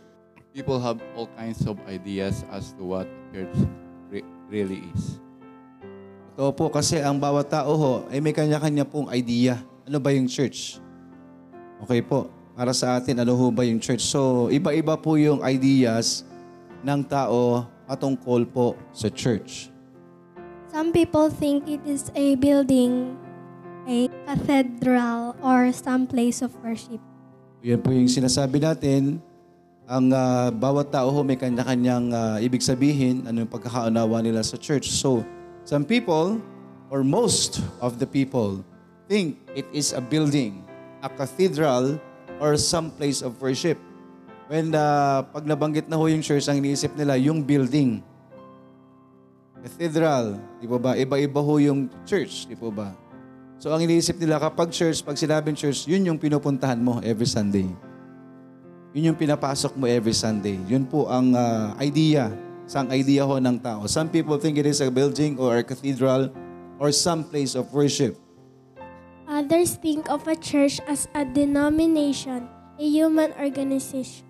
people 0.52 0.80
have 0.80 1.00
all 1.16 1.28
kinds 1.40 1.64
of 1.64 1.80
ideas 1.88 2.44
as 2.52 2.76
to 2.76 2.84
what 2.84 3.08
church 3.32 3.56
re- 4.12 4.28
really 4.52 4.84
is. 4.92 5.20
Ito 6.36 6.52
po 6.52 6.68
kasi 6.68 7.00
ang 7.00 7.20
bawat 7.20 7.48
tao 7.52 7.72
ho 7.76 7.94
ay 8.12 8.20
may 8.20 8.36
kanya-kanya 8.36 8.84
pong 8.88 9.08
idea. 9.12 9.60
Ano 9.88 10.00
ba 10.00 10.12
yung 10.12 10.28
church? 10.28 10.80
Okay 11.84 12.04
po. 12.04 12.28
Para 12.52 12.76
sa 12.76 13.00
atin, 13.00 13.24
ano 13.24 13.32
ho 13.36 13.48
ba 13.48 13.64
yung 13.64 13.80
church? 13.80 14.04
So, 14.04 14.52
iba-iba 14.52 15.00
po 15.00 15.16
yung 15.16 15.40
ideas 15.40 16.28
ng 16.84 17.02
tao 17.08 17.64
patungkol 17.88 18.44
po 18.48 18.76
sa 18.92 19.08
church. 19.08 19.72
Some 20.72 20.96
people 20.96 21.28
think 21.28 21.68
it 21.68 21.84
is 21.84 22.08
a 22.16 22.40
building, 22.40 23.20
a 23.84 24.08
cathedral, 24.24 25.36
or 25.44 25.68
some 25.76 26.08
place 26.08 26.40
of 26.40 26.56
worship. 26.64 27.04
Yan 27.60 27.84
po 27.84 27.92
yung 27.92 28.08
sinasabi 28.08 28.64
natin. 28.64 29.20
Ang 29.84 30.16
ah, 30.16 30.48
bawat 30.48 30.96
tao 30.96 31.12
ho 31.12 31.28
may 31.28 31.36
kanya-kanyang 31.36 32.16
ah, 32.16 32.40
ibig 32.40 32.64
sabihin, 32.64 33.28
ano 33.28 33.44
yung 33.44 33.52
pagkakaunawa 33.52 34.24
nila 34.24 34.48
sa 34.48 34.56
church. 34.56 34.96
So, 34.96 35.28
some 35.68 35.84
people, 35.84 36.40
or 36.88 37.04
most 37.04 37.60
of 37.84 38.00
the 38.00 38.08
people, 38.08 38.64
think 39.12 39.44
it 39.52 39.68
is 39.76 39.92
a 39.92 40.00
building, 40.00 40.64
a 41.04 41.12
cathedral, 41.12 42.00
or 42.40 42.56
some 42.56 42.96
place 42.96 43.20
of 43.20 43.36
worship. 43.44 43.76
When 44.48 44.72
ah, 44.72 45.28
pag 45.28 45.44
nabanggit 45.44 45.92
na 45.92 46.00
ho 46.00 46.08
yung 46.08 46.24
church, 46.24 46.48
ang 46.48 46.64
iniisip 46.64 46.96
nila, 46.96 47.20
yung 47.20 47.44
building. 47.44 48.00
Cathedral, 49.62 50.42
di 50.58 50.66
po 50.66 50.82
ba? 50.82 50.98
Iba-iba 50.98 51.38
ho 51.38 51.54
yung 51.62 51.86
church, 52.02 52.50
di 52.50 52.58
po 52.58 52.74
ba? 52.74 52.98
So 53.62 53.70
ang 53.70 53.86
iniisip 53.86 54.18
nila 54.18 54.42
kapag 54.42 54.74
church, 54.74 55.06
pag 55.06 55.14
sinabing 55.14 55.54
church, 55.54 55.86
yun 55.86 56.02
yung 56.02 56.18
pinupuntahan 56.18 56.82
mo 56.82 56.98
every 57.06 57.30
Sunday. 57.30 57.70
Yun 58.98 59.14
yung 59.14 59.20
pinapasok 59.22 59.78
mo 59.78 59.86
every 59.86 60.18
Sunday. 60.18 60.58
Yun 60.66 60.90
po 60.90 61.06
ang 61.06 61.38
ah, 61.38 61.78
idea, 61.78 62.34
sang 62.66 62.90
idea 62.90 63.22
ho 63.22 63.38
ng 63.38 63.62
tao. 63.62 63.86
Some 63.86 64.10
people 64.10 64.42
think 64.42 64.58
it 64.58 64.66
is 64.66 64.82
a 64.82 64.90
building 64.90 65.38
or 65.38 65.62
a 65.62 65.64
cathedral 65.64 66.34
or 66.82 66.90
some 66.90 67.22
place 67.22 67.54
of 67.54 67.70
worship. 67.70 68.18
Others 69.30 69.78
think 69.78 70.10
of 70.10 70.26
a 70.26 70.34
church 70.34 70.82
as 70.90 71.06
a 71.14 71.22
denomination, 71.22 72.50
a 72.82 72.84
human 72.84 73.30
organization. 73.38 74.26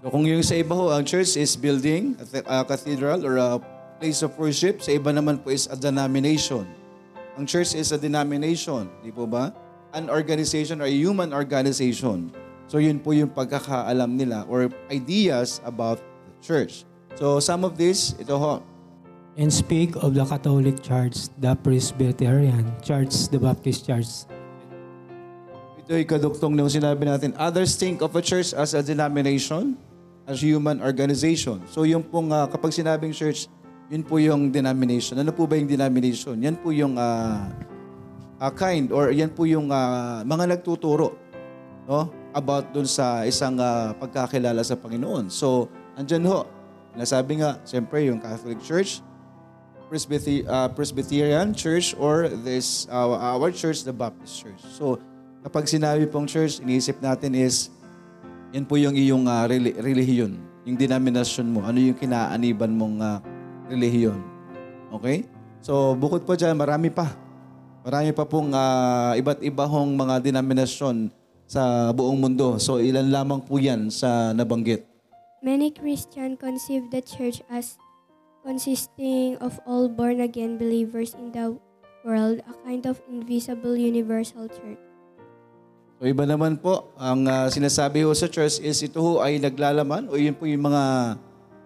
So 0.00 0.08
kung 0.08 0.24
yung 0.24 0.40
sa 0.40 0.56
iba 0.56 0.72
ho, 0.72 0.88
ang 0.88 1.04
church 1.04 1.36
is 1.36 1.52
building, 1.52 2.16
a 2.48 2.64
cathedral 2.64 3.20
or 3.20 3.36
a 3.36 3.60
place 3.98 4.20
of 4.20 4.36
worship, 4.36 4.84
sa 4.84 4.92
iba 4.92 5.10
naman 5.10 5.40
po 5.40 5.50
is 5.50 5.66
a 5.66 5.76
denomination. 5.76 6.68
Ang 7.36 7.44
church 7.44 7.76
is 7.76 7.92
a 7.92 7.98
denomination, 8.00 8.88
di 9.04 9.12
po 9.12 9.28
ba? 9.28 9.52
An 9.92 10.08
organization 10.08 10.80
or 10.80 10.88
a 10.88 10.92
human 10.92 11.32
organization. 11.32 12.32
So 12.68 12.80
yun 12.80 13.00
po 13.00 13.12
yung 13.12 13.32
pagkakaalam 13.32 14.16
nila 14.16 14.44
or 14.48 14.68
ideas 14.88 15.60
about 15.64 16.00
the 16.00 16.32
church. 16.40 16.84
So 17.16 17.40
some 17.40 17.64
of 17.64 17.80
this, 17.80 18.16
ito 18.20 18.36
ho, 18.36 18.60
and 19.36 19.52
speak 19.52 19.96
of 20.00 20.16
the 20.16 20.24
Catholic 20.24 20.80
Church, 20.80 21.28
the 21.36 21.52
Presbyterian 21.60 22.72
Church, 22.80 23.28
the 23.28 23.36
Baptist 23.36 23.84
Church. 23.84 24.24
ito 25.86 25.94
ay 25.94 26.02
kaduktong 26.02 26.50
nung 26.50 26.66
sinabi 26.66 27.06
natin. 27.06 27.30
Others 27.38 27.78
think 27.78 28.02
of 28.02 28.10
a 28.10 28.18
church 28.18 28.50
as 28.58 28.74
a 28.74 28.82
denomination, 28.82 29.78
as 30.26 30.42
human 30.42 30.82
organization. 30.82 31.62
So 31.70 31.86
yung 31.86 32.02
pong 32.02 32.34
ah, 32.34 32.50
kapag 32.50 32.74
sinabing 32.74 33.14
church, 33.14 33.46
yun 33.86 34.02
po 34.02 34.18
yung 34.18 34.50
denomination. 34.50 35.14
Ano 35.18 35.30
po 35.30 35.46
ba 35.46 35.54
yung 35.54 35.70
denomination? 35.70 36.34
Yan 36.42 36.58
po 36.58 36.74
yung 36.74 36.98
ah, 36.98 37.46
ah, 38.42 38.52
kind 38.52 38.90
or 38.90 39.14
yan 39.14 39.30
po 39.30 39.46
yung 39.46 39.70
ah, 39.70 40.26
mga 40.26 40.58
nagtuturo 40.58 41.14
no? 41.86 42.10
about 42.34 42.74
dun 42.74 42.86
sa 42.86 43.22
isang 43.22 43.54
ah, 43.62 43.94
pagkakilala 43.94 44.60
sa 44.66 44.74
Panginoon. 44.74 45.30
So, 45.30 45.70
andyan 45.94 46.26
ho. 46.26 46.50
Nasabi 46.96 47.44
nga, 47.44 47.60
siyempre 47.62 48.08
yung 48.08 48.18
Catholic 48.18 48.58
Church, 48.64 49.04
Presbyter- 49.86 50.48
uh, 50.50 50.66
Presbyterian 50.72 51.54
Church 51.54 51.94
or 51.94 52.26
this 52.42 52.90
uh, 52.90 53.14
our 53.14 53.54
church, 53.54 53.86
the 53.86 53.94
Baptist 53.94 54.42
Church. 54.42 54.58
So, 54.74 54.98
kapag 55.46 55.70
sinabi 55.70 56.10
pong 56.10 56.26
church, 56.26 56.58
iniisip 56.58 56.98
natin 56.98 57.38
is 57.38 57.70
yan 58.50 58.66
po 58.66 58.74
yung 58.80 58.98
iyong 58.98 59.28
uh, 59.30 59.46
reli- 59.46 59.76
relihiyon, 59.78 60.40
yung 60.66 60.74
denomination 60.74 61.46
mo. 61.46 61.62
Ano 61.62 61.78
yung 61.78 61.94
kinaaniban 61.94 62.72
mong 62.74 62.96
uh, 62.98 63.18
relihiyon. 63.70 64.18
Okay? 64.94 65.26
So, 65.62 65.98
bukod 65.98 66.22
po 66.22 66.38
dyan, 66.38 66.54
marami 66.54 66.90
pa. 66.90 67.10
Marami 67.86 68.10
pa 68.10 68.26
pong 68.26 68.50
uh, 68.54 69.14
iba't 69.18 69.42
iba 69.42 69.64
hong 69.66 69.94
mga 69.94 70.22
denominasyon 70.30 71.10
sa 71.46 71.90
buong 71.94 72.18
mundo. 72.18 72.58
So, 72.58 72.82
ilan 72.82 73.10
lamang 73.10 73.46
po 73.46 73.58
yan 73.58 73.90
sa 73.90 74.34
nabanggit. 74.34 74.86
Many 75.42 75.70
Christians 75.70 76.42
conceive 76.42 76.90
the 76.90 77.02
church 77.02 77.42
as 77.46 77.78
consisting 78.46 79.38
of 79.42 79.58
all 79.66 79.90
born 79.90 80.22
again 80.22 80.54
believers 80.54 81.14
in 81.18 81.34
the 81.34 81.58
world, 82.06 82.38
a 82.46 82.54
kind 82.62 82.86
of 82.86 83.02
invisible 83.10 83.74
universal 83.74 84.46
church. 84.46 84.78
So 85.98 86.06
iba 86.06 86.22
naman 86.22 86.62
po, 86.62 86.94
ang 86.94 87.26
ah, 87.26 87.50
sinasabi 87.50 88.06
ho 88.06 88.14
sa 88.14 88.30
church 88.30 88.62
is 88.62 88.78
ito 88.84 89.02
ho 89.02 89.18
ay 89.18 89.42
naglalaman 89.42 90.06
o 90.06 90.14
yun 90.14 90.36
po 90.36 90.46
yung 90.46 90.68
mga 90.68 90.82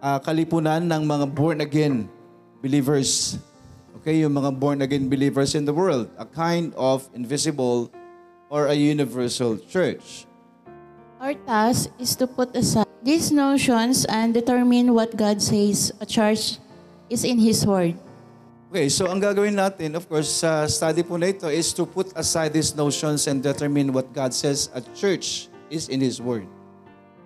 ah, 0.02 0.18
kalipunan 0.18 0.84
ng 0.84 1.02
mga 1.04 1.26
born 1.32 1.60
again 1.60 2.08
believers. 2.64 3.36
Okay, 4.00 4.24
yung 4.24 4.32
mga 4.32 4.56
born 4.56 4.80
again 4.80 5.12
believers 5.12 5.52
in 5.52 5.68
the 5.68 5.72
world. 5.72 6.08
A 6.16 6.24
kind 6.24 6.72
of 6.76 7.04
invisible 7.12 7.92
or 8.48 8.72
a 8.72 8.76
universal 8.76 9.60
church. 9.60 10.24
Our 11.20 11.36
task 11.44 11.92
is 12.00 12.16
to 12.16 12.24
put 12.24 12.56
aside 12.56 12.88
these 13.04 13.28
notions 13.28 14.08
and 14.08 14.32
determine 14.32 14.96
what 14.96 15.12
God 15.12 15.40
says 15.40 15.92
a 16.00 16.08
church 16.08 16.56
is 17.12 17.28
in 17.28 17.36
His 17.36 17.60
Word. 17.68 17.92
Okay, 18.72 18.88
so 18.88 19.10
ang 19.10 19.20
gagawin 19.20 19.58
natin, 19.58 19.98
of 19.98 20.06
course, 20.06 20.30
sa 20.30 20.64
study 20.64 21.02
po 21.02 21.18
na 21.18 21.28
ito 21.28 21.50
is 21.50 21.74
to 21.74 21.84
put 21.84 22.08
aside 22.14 22.54
these 22.54 22.72
notions 22.72 23.26
and 23.26 23.42
determine 23.42 23.92
what 23.92 24.08
God 24.14 24.32
says 24.32 24.70
a 24.72 24.80
church 24.94 25.50
is 25.68 25.90
in 25.90 26.00
His 26.00 26.22
Word. 26.22 26.46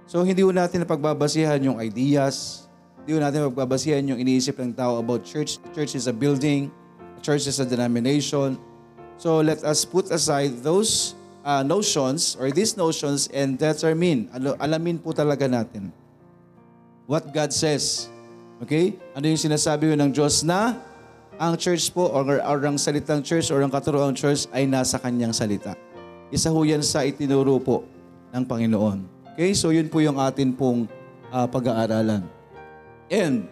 So 0.09 0.25
hindi 0.25 0.41
ho 0.41 0.51
natin 0.51 0.83
pagbabasihan 0.89 1.61
yung 1.61 1.77
ideas, 1.79 2.64
ho 3.13 3.21
natin 3.21 3.45
pagbabasihan 3.53 4.01
yung 4.09 4.17
iniisip 4.17 4.57
ng 4.57 4.73
tao 4.73 4.97
about 4.97 5.21
church. 5.29 5.61
Church 5.77 5.93
is 5.93 6.09
a 6.09 6.15
building, 6.15 6.73
church 7.21 7.45
is 7.45 7.61
a 7.61 7.67
denomination. 7.69 8.57
So 9.21 9.45
let 9.45 9.61
us 9.61 9.85
put 9.85 10.09
aside 10.09 10.65
those 10.65 11.13
uh, 11.45 11.61
notions 11.61 12.33
or 12.41 12.49
these 12.49 12.81
notions 12.81 13.29
and 13.29 13.61
determine, 13.61 14.33
ano, 14.33 14.57
alamin 14.57 14.97
po 14.97 15.13
talaga 15.13 15.45
natin 15.45 15.93
what 17.05 17.29
God 17.33 17.53
says. 17.53 18.09
Okay? 18.65 18.97
Ano 19.13 19.29
yung 19.29 19.41
sinasabi 19.41 19.93
ng 19.93 20.11
Diyos 20.13 20.41
na 20.41 20.77
ang 21.37 21.59
church 21.59 21.93
po 21.93 22.09
or, 22.09 22.41
or 22.41 22.59
ang 22.65 22.79
salitang 22.81 23.21
church 23.21 23.53
or 23.53 23.61
ang 23.61 23.73
katuroang 23.73 24.17
church 24.17 24.49
ay 24.55 24.65
nasa 24.65 24.97
kanyang 24.97 25.35
salita. 25.35 25.77
Isa 26.33 26.49
ho 26.49 26.61
yan 26.65 26.81
sa 26.81 27.05
itinuro 27.05 27.61
po 27.61 27.85
ng 28.33 28.45
Panginoon. 28.47 28.99
Okay? 29.37 29.53
So 29.53 29.71
yun 29.75 29.91
po 29.93 30.01
yung 30.01 30.17
atin 30.17 30.55
pong 30.57 30.89
ah, 31.29 31.45
pag-aaralan. 31.45 32.25
And 33.11 33.49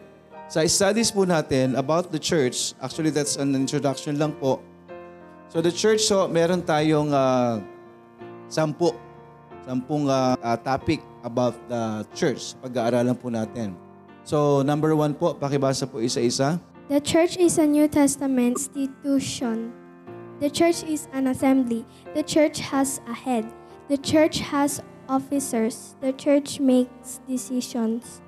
sa 0.49 0.65
studies 0.69 1.09
po 1.13 1.25
natin 1.25 1.77
about 1.77 2.13
the 2.13 2.21
church, 2.21 2.77
actually 2.81 3.09
that's 3.09 3.37
an 3.37 3.57
introduction 3.57 4.21
lang 4.21 4.37
po. 4.37 4.61
So 5.53 5.61
the 5.61 5.73
church, 5.73 6.09
so 6.09 6.29
meron 6.29 6.65
tayong 6.65 7.13
ah, 7.13 7.61
sampu, 8.49 8.93
sampung 9.65 10.09
ah, 10.09 10.37
ah, 10.41 10.57
topic 10.57 11.05
about 11.21 11.57
the 11.69 12.05
church. 12.17 12.57
Pag-aaralan 12.65 13.17
po 13.17 13.29
natin. 13.29 13.77
So 14.25 14.61
number 14.65 14.97
one 14.97 15.13
po, 15.13 15.35
pakibasa 15.37 15.85
po 15.85 16.01
isa-isa. 16.01 16.57
The 16.89 17.01
church 17.01 17.37
is 17.37 17.57
a 17.57 17.67
New 17.67 17.89
Testament 17.89 18.61
institution. 18.61 19.73
The 20.43 20.51
church 20.51 20.83
is 20.85 21.07
an 21.15 21.31
assembly. 21.31 21.87
The 22.13 22.27
church 22.27 22.59
has 22.61 23.01
a 23.07 23.15
head. 23.15 23.47
The 23.87 23.97
church 23.97 24.41
has 24.41 24.83
officers. 25.09 25.95
The 26.03 26.13
church 26.13 26.59
makes 26.59 27.23
decisions. 27.29 28.21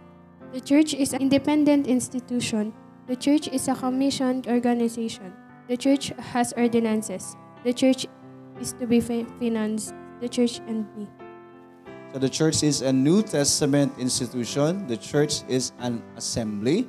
The 0.54 0.61
church 0.61 0.94
is 0.94 1.12
an 1.12 1.20
independent 1.20 1.88
institution. 1.88 2.73
The 3.08 3.16
church 3.16 3.49
is 3.49 3.66
a 3.66 3.75
commissioned 3.75 4.46
organization. 4.46 5.34
The 5.66 5.76
church 5.76 6.14
has 6.30 6.54
ordinances. 6.56 7.34
The 7.64 7.73
church 7.75 8.06
is 8.61 8.73
to 8.78 8.87
be 8.87 9.00
financed. 9.00 9.99
The 10.20 10.28
church 10.28 10.61
and 10.70 10.87
me. 10.94 11.08
So 12.12 12.20
the 12.20 12.28
church 12.28 12.62
is 12.62 12.82
a 12.82 12.92
New 12.92 13.25
Testament 13.25 13.99
institution. 13.99 14.87
The 14.87 14.96
church 14.96 15.42
is 15.49 15.73
an 15.80 16.00
assembly. 16.14 16.88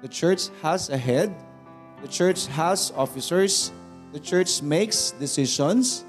The 0.00 0.08
church 0.08 0.48
has 0.62 0.88
a 0.88 0.96
head. 0.96 1.36
The 2.00 2.08
church 2.08 2.46
has 2.46 2.96
officers. 2.96 3.72
The 4.16 4.20
church 4.20 4.62
makes 4.62 5.12
decisions. 5.20 6.06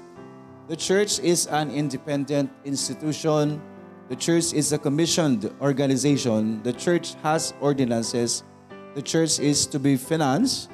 The 0.68 0.76
church 0.76 1.20
is 1.20 1.48
an 1.48 1.70
independent 1.70 2.48
institution. 2.64 3.60
The 4.04 4.16
church 4.16 4.52
is 4.52 4.68
a 4.68 4.76
commissioned 4.76 5.48
organization. 5.64 6.60
The 6.60 6.76
church 6.76 7.16
has 7.24 7.56
ordinances. 7.56 8.44
The 8.92 9.00
church 9.00 9.40
is 9.40 9.64
to 9.72 9.80
be 9.80 9.96
financed. 9.96 10.68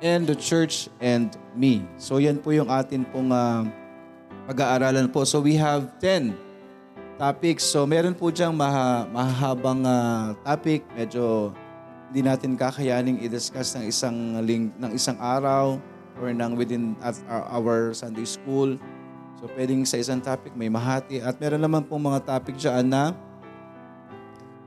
And 0.00 0.24
the 0.24 0.32
church 0.32 0.88
and 1.04 1.36
me. 1.52 1.84
So 2.00 2.16
yan 2.16 2.40
po 2.40 2.56
yung 2.56 2.72
atin 2.72 3.04
pong 3.04 3.28
ah, 3.28 3.68
pag-aaralan 4.48 5.12
po. 5.12 5.28
So 5.28 5.44
we 5.44 5.60
have 5.60 6.00
10 6.00 6.32
topics. 7.20 7.68
So 7.68 7.84
meron 7.84 8.16
po 8.16 8.32
diyang 8.32 8.56
maha, 8.56 9.04
mahahabang 9.12 9.84
ah, 9.84 10.32
topic. 10.40 10.88
Medyo 10.96 11.52
hindi 12.08 12.24
natin 12.24 12.56
kakayaning 12.56 13.20
i-discuss 13.20 13.76
ng 13.76 13.84
isang 13.84 14.40
ling, 14.48 14.72
ng 14.80 14.96
isang 14.96 15.20
araw 15.20 15.76
or 16.16 16.32
ng 16.32 16.56
within 16.56 16.96
our, 17.04 17.44
our 17.52 17.78
Sunday 17.92 18.24
school. 18.24 18.80
So 19.40 19.48
pwedeng 19.56 19.88
sa 19.88 19.96
isang 19.96 20.20
topic 20.20 20.52
may 20.52 20.68
mahati 20.68 21.24
at 21.24 21.40
meron 21.40 21.64
naman 21.64 21.88
pong 21.88 22.12
mga 22.12 22.28
topic 22.28 22.60
diyan 22.60 22.84
na 22.84 23.16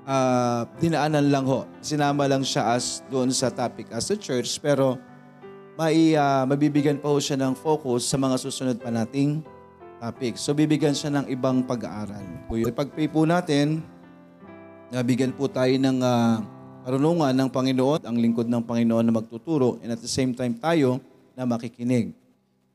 ah, 0.09 0.65
dinaanan 0.81 1.29
lang 1.29 1.45
ho. 1.45 1.69
Sinama 1.77 2.25
lang 2.25 2.41
siya 2.41 2.73
as 2.73 3.05
doon 3.05 3.29
sa 3.29 3.53
topic 3.53 3.93
as 3.93 4.09
a 4.09 4.17
church 4.17 4.57
pero 4.57 4.97
mai 5.77 6.17
ah, 6.17 6.49
mabibigyan 6.49 6.97
pa 6.97 7.05
ho 7.13 7.21
siya 7.21 7.37
ng 7.37 7.53
focus 7.53 8.09
sa 8.09 8.17
mga 8.17 8.35
susunod 8.41 8.77
pa 8.81 8.89
nating 8.89 9.45
topic. 10.01 10.41
So 10.41 10.57
bibigyan 10.57 10.97
siya 10.97 11.21
ng 11.21 11.29
ibang 11.29 11.61
pag-aaral. 11.69 12.49
Pag-pray 12.73 13.05
po 13.13 13.29
natin, 13.29 13.85
nabigyan 14.89 15.37
po 15.37 15.45
tayo 15.45 15.69
ng 15.69 16.01
ah, 16.01 16.41
karunungan 16.81 17.29
ng 17.29 17.49
Panginoon, 17.53 18.09
ang 18.09 18.17
lingkod 18.17 18.49
ng 18.49 18.65
Panginoon 18.65 19.05
na 19.05 19.13
magtuturo, 19.13 19.77
and 19.85 19.93
at 19.93 20.01
the 20.01 20.09
same 20.09 20.33
time 20.33 20.57
tayo 20.57 20.97
na 21.37 21.45
makikinig. 21.45 22.22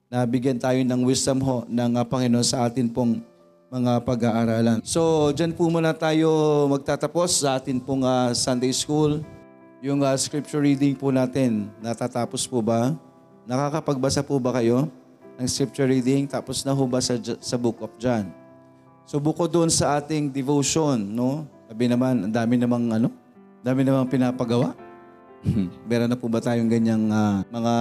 Nabigyan 0.09 0.57
tayo 0.57 0.81
ng 0.81 1.05
wisdom 1.05 1.37
ho 1.45 1.69
ng 1.69 2.01
ah, 2.01 2.07
Panginoon 2.09 2.41
sa 2.41 2.65
atin 2.65 2.89
pong 2.89 3.21
mga 3.69 4.01
pag-aaralan. 4.09 4.81
So, 4.81 5.29
dyan 5.37 5.53
po 5.53 5.69
muna 5.69 5.93
tayo 5.93 6.65
magtatapos 6.73 7.45
sa 7.45 7.61
atin 7.61 7.77
pong 7.77 8.09
ah, 8.09 8.33
Sunday 8.33 8.73
School. 8.73 9.21
Yung 9.85 10.01
ah, 10.01 10.17
scripture 10.17 10.65
reading 10.65 10.97
po 10.97 11.13
natin, 11.13 11.69
natatapos 11.85 12.49
po 12.49 12.65
ba? 12.65 12.97
Nakakapagbasa 13.45 14.25
po 14.25 14.41
ba 14.41 14.57
kayo 14.57 14.89
ng 15.37 15.45
scripture 15.45 15.85
reading? 15.85 16.25
Tapos 16.25 16.65
na 16.65 16.73
ho 16.73 16.83
ba 16.89 17.05
sa, 17.05 17.21
sa 17.21 17.61
book 17.61 17.77
of 17.85 17.93
John? 18.01 18.33
So 19.05 19.21
bukod 19.21 19.53
doon 19.53 19.69
sa 19.69 20.01
ating 20.01 20.33
devotion, 20.33 21.05
no? 21.05 21.45
Sabi 21.69 21.85
naman, 21.85 22.25
ang 22.25 22.33
dami 22.33 22.57
namang 22.57 22.97
ano? 22.97 23.13
Dami 23.61 23.85
namang 23.85 24.09
pinapagawa. 24.09 24.73
Meron 25.89 26.09
na 26.09 26.17
po 26.17 26.33
ba 26.33 26.41
tayong 26.41 26.73
ganyang 26.73 27.13
ah, 27.13 27.45
mga 27.53 27.75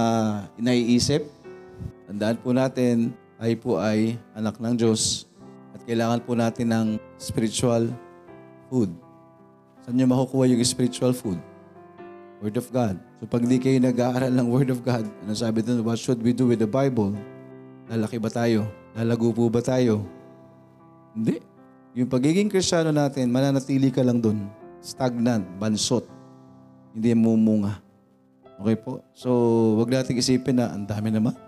inaiisip? 0.60 1.37
Tandaan 2.08 2.40
po 2.40 2.56
natin, 2.56 3.12
tayo 3.36 3.54
po 3.60 3.76
ay 3.76 4.16
anak 4.32 4.56
ng 4.56 4.80
Diyos 4.80 5.28
at 5.76 5.84
kailangan 5.84 6.24
po 6.24 6.32
natin 6.32 6.72
ng 6.72 6.86
spiritual 7.20 7.92
food. 8.72 8.88
Saan 9.84 10.00
nyo 10.00 10.08
makukuha 10.08 10.48
yung 10.48 10.64
spiritual 10.64 11.12
food? 11.12 11.36
Word 12.40 12.56
of 12.56 12.72
God. 12.72 12.96
So 13.20 13.28
pag 13.28 13.44
di 13.44 13.60
kayo 13.60 13.76
nag-aaral 13.76 14.32
ng 14.32 14.48
Word 14.48 14.72
of 14.72 14.80
God, 14.80 15.04
ano 15.04 15.36
sabi 15.36 15.60
doon, 15.60 15.84
what 15.84 16.00
should 16.00 16.24
we 16.24 16.32
do 16.32 16.48
with 16.48 16.64
the 16.64 16.70
Bible? 16.70 17.12
Lalaki 17.92 18.16
ba 18.16 18.32
tayo? 18.32 18.64
Lalago 18.96 19.28
po 19.28 19.52
ba 19.52 19.60
tayo? 19.60 20.00
Hindi. 21.12 21.44
Yung 21.92 22.08
pagiging 22.08 22.48
kristyano 22.48 22.88
natin, 22.88 23.28
mananatili 23.28 23.92
ka 23.92 24.00
lang 24.00 24.24
doon. 24.24 24.48
Stagnant, 24.80 25.44
bansot. 25.60 26.08
Hindi 26.96 27.12
mumunga. 27.12 27.84
Okay 28.64 28.76
po? 28.80 29.04
So, 29.12 29.28
wag 29.76 29.92
nating 29.92 30.16
isipin 30.16 30.56
na 30.56 30.72
ang 30.72 30.88
dami 30.88 31.12
naman. 31.12 31.47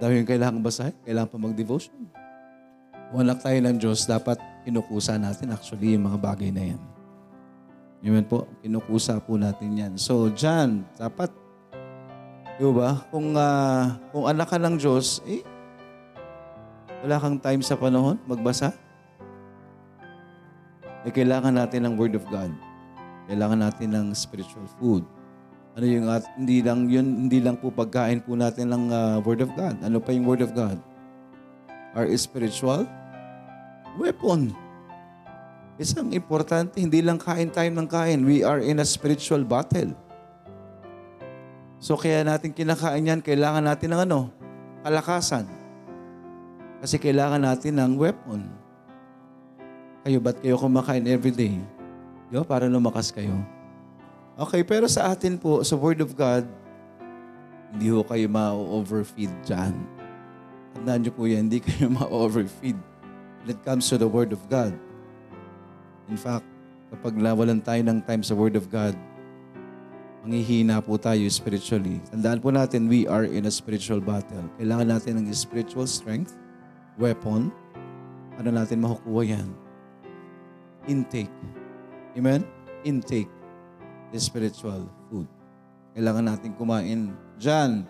Dami 0.00 0.24
yung 0.24 0.30
kailangan 0.32 0.64
basahin. 0.64 0.96
Kailangan 1.04 1.28
pa 1.28 1.36
mag-devotion. 1.36 2.08
Kung 3.12 3.20
anak 3.20 3.44
tayo 3.44 3.58
ng 3.60 3.76
Diyos, 3.76 4.08
dapat 4.08 4.40
kinukusa 4.64 5.20
natin 5.20 5.52
actually 5.52 5.92
yung 5.92 6.08
mga 6.08 6.18
bagay 6.18 6.48
na 6.48 6.72
yan. 6.72 6.82
Yun 8.00 8.24
po, 8.24 8.48
kinukusa 8.64 9.20
po 9.20 9.36
natin 9.36 9.76
yan. 9.76 9.92
So, 10.00 10.32
John, 10.32 10.88
dapat, 10.96 11.28
di 12.56 12.64
ba, 12.72 13.04
kung, 13.12 13.36
ah, 13.36 14.00
kung 14.08 14.24
anak 14.24 14.48
ka 14.48 14.56
ng 14.56 14.80
Diyos, 14.80 15.20
eh, 15.28 15.44
wala 17.04 17.20
kang 17.20 17.36
time 17.36 17.60
sa 17.60 17.76
panahon 17.76 18.16
magbasa? 18.24 18.72
Eh, 21.04 21.12
kailangan 21.12 21.52
natin 21.52 21.84
ng 21.88 21.94
Word 22.00 22.16
of 22.16 22.24
God. 22.32 22.52
Kailangan 23.28 23.68
natin 23.68 23.88
ng 23.92 24.06
spiritual 24.16 24.64
food. 24.80 25.04
Ano 25.78 25.86
yung 25.86 26.10
at 26.10 26.26
hindi 26.34 26.66
lang 26.66 26.90
yun 26.90 27.28
hindi 27.28 27.38
lang 27.38 27.54
po 27.54 27.70
pagkain 27.70 28.26
po 28.26 28.34
natin 28.34 28.74
ng 28.74 28.84
ah, 28.90 29.16
Word 29.22 29.46
of 29.46 29.54
God. 29.54 29.78
Ano 29.86 30.02
pa 30.02 30.10
yung 30.10 30.26
Word 30.26 30.42
of 30.42 30.50
God? 30.50 30.78
Our 31.94 32.10
spiritual 32.18 32.86
weapon. 33.98 34.54
Isang 35.80 36.12
importante, 36.12 36.76
hindi 36.76 37.00
lang 37.00 37.16
kain 37.16 37.48
tayo 37.48 37.72
ng 37.72 37.88
kain. 37.88 38.20
We 38.20 38.44
are 38.44 38.60
in 38.60 38.84
a 38.84 38.86
spiritual 38.86 39.48
battle. 39.48 39.96
So 41.80 41.96
kaya 41.96 42.20
natin 42.20 42.52
kinakain 42.52 43.08
yan, 43.08 43.20
kailangan 43.24 43.64
natin 43.64 43.96
ng 43.96 44.00
ano? 44.04 44.28
Kalakasan. 44.84 45.48
Kasi 46.84 47.00
kailangan 47.00 47.40
natin 47.40 47.80
ng 47.80 47.96
weapon. 47.96 48.44
Kayo, 50.04 50.20
ba't 50.20 50.40
kayo 50.44 50.60
kumakain 50.60 51.08
everyday? 51.08 51.56
Yo, 52.28 52.44
para 52.44 52.68
lumakas 52.68 53.08
kayo. 53.08 53.32
Okay, 54.40 54.64
pero 54.64 54.88
sa 54.88 55.12
atin 55.12 55.36
po, 55.36 55.60
sa 55.60 55.76
Word 55.76 56.00
of 56.00 56.16
God, 56.16 56.48
hindi 57.76 57.92
ho 57.92 58.00
kayo 58.00 58.24
ma-overfeed 58.24 59.28
dyan. 59.44 59.76
Tandaan 60.72 61.04
niyo 61.04 61.12
po 61.12 61.28
yan, 61.28 61.52
hindi 61.52 61.60
kayo 61.60 61.92
ma-overfeed 62.00 62.80
when 63.44 63.48
it 63.52 63.60
comes 63.68 63.84
to 63.92 64.00
the 64.00 64.08
Word 64.08 64.32
of 64.32 64.40
God. 64.48 64.72
In 66.08 66.16
fact, 66.16 66.48
kapag 66.88 67.20
nawalan 67.20 67.60
tayo 67.60 67.84
ng 67.84 68.00
time 68.08 68.24
sa 68.24 68.32
Word 68.32 68.56
of 68.56 68.72
God, 68.72 68.96
manghihina 70.24 70.80
po 70.80 70.96
tayo 70.96 71.20
spiritually. 71.28 72.00
Tandaan 72.08 72.40
po 72.40 72.48
natin, 72.48 72.88
we 72.88 73.04
are 73.04 73.28
in 73.28 73.44
a 73.44 73.52
spiritual 73.52 74.00
battle. 74.00 74.48
Kailangan 74.56 74.88
natin 74.88 75.20
ng 75.20 75.28
spiritual 75.36 75.84
strength, 75.84 76.40
weapon. 76.96 77.52
Ano 78.40 78.56
natin 78.56 78.80
makukuha 78.80 79.36
yan? 79.36 79.48
Intake. 80.88 81.28
Amen? 82.16 82.40
Intake 82.88 83.39
the 84.10 84.18
spiritual 84.18 84.86
food. 85.08 85.26
Kailangan 85.94 86.36
natin 86.36 86.50
kumain. 86.54 87.14
Diyan, 87.40 87.86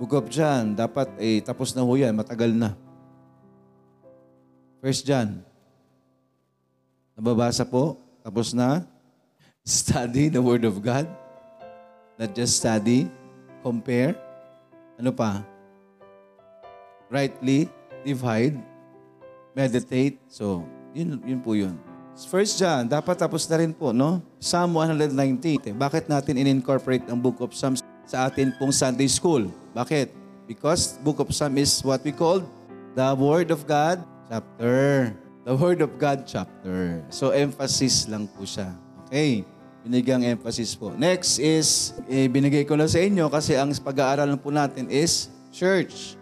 of 0.00 0.26
John, 0.32 0.72
dapat 0.74 1.12
eh, 1.20 1.44
tapos 1.44 1.76
na 1.76 1.84
ho 1.84 1.92
yan, 1.94 2.16
matagal 2.16 2.52
na. 2.52 2.72
First 4.80 5.04
John, 5.04 5.44
Nababasa 7.20 7.68
po? 7.68 8.00
Tapos 8.24 8.56
na? 8.56 8.80
Study 9.60 10.32
the 10.32 10.40
Word 10.40 10.64
of 10.64 10.80
God. 10.80 11.04
Not 12.16 12.32
just 12.32 12.56
study. 12.56 13.12
Compare. 13.60 14.16
Ano 14.96 15.12
pa? 15.12 15.44
Rightly 17.12 17.68
divide. 18.08 18.56
Meditate. 19.52 20.16
So, 20.32 20.64
yun, 20.96 21.20
yun 21.28 21.44
po 21.44 21.52
yun. 21.52 21.76
First 22.28 22.60
John, 22.60 22.84
dapat 22.84 23.16
tapos 23.16 23.48
na 23.48 23.56
rin 23.56 23.72
po, 23.72 23.96
no? 23.96 24.20
Psalm 24.36 24.76
190. 24.76 25.72
Bakit 25.72 26.04
natin 26.04 26.36
in-incorporate 26.36 27.08
ang 27.08 27.16
Book 27.16 27.40
of 27.40 27.56
Psalms 27.56 27.80
sa 28.04 28.28
atin 28.28 28.52
pong 28.60 28.74
Sunday 28.74 29.08
School? 29.08 29.48
Bakit? 29.72 30.12
Because 30.44 31.00
Book 31.00 31.22
of 31.22 31.32
Psalm 31.32 31.56
is 31.56 31.80
what 31.80 32.04
we 32.04 32.12
call 32.12 32.44
the 32.92 33.08
Word 33.16 33.48
of 33.48 33.64
God 33.64 34.04
chapter. 34.28 35.14
The 35.48 35.54
Word 35.56 35.80
of 35.80 35.96
God 35.96 36.28
chapter. 36.28 37.00
So, 37.08 37.32
emphasis 37.32 38.04
lang 38.10 38.28
po 38.28 38.44
siya. 38.44 38.68
Okay. 39.08 39.46
Binigyang 39.80 40.20
emphasis 40.28 40.76
po. 40.76 40.92
Next 40.92 41.40
is, 41.40 41.96
eh, 42.04 42.28
binigay 42.28 42.68
ko 42.68 42.76
na 42.76 42.84
sa 42.84 43.00
inyo 43.00 43.32
kasi 43.32 43.56
ang 43.56 43.72
pag-aaralan 43.80 44.36
po 44.36 44.52
natin 44.52 44.92
is 44.92 45.32
church. 45.48 46.20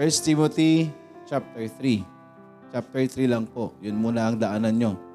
1 0.00 0.24
Timothy 0.24 0.88
chapter 1.28 1.68
3. 1.68 2.00
Chapter 2.72 3.02
3 3.04 3.28
lang 3.28 3.44
po. 3.44 3.76
Yun 3.84 4.00
muna 4.00 4.32
ang 4.32 4.40
daanan 4.40 4.72
nyo. 4.72 5.09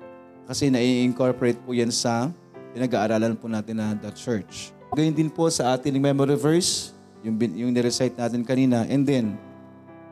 Kasi 0.45 0.69
nai-incorporate 0.69 1.57
po 1.65 1.73
yan 1.73 1.89
sa 1.89 2.29
pinag-aaralan 2.77 3.33
po 3.33 3.49
natin 3.49 3.81
na 3.81 3.97
the 3.97 4.13
church. 4.13 4.71
Gayun 4.93 5.15
din 5.17 5.29
po 5.29 5.49
sa 5.49 5.73
ating 5.73 5.97
memory 5.97 6.37
verse, 6.37 6.93
yung, 7.25 7.35
yung 7.57 7.71
nirecite 7.73 8.13
natin 8.13 8.45
kanina. 8.45 8.85
And 8.85 9.01
then, 9.01 9.35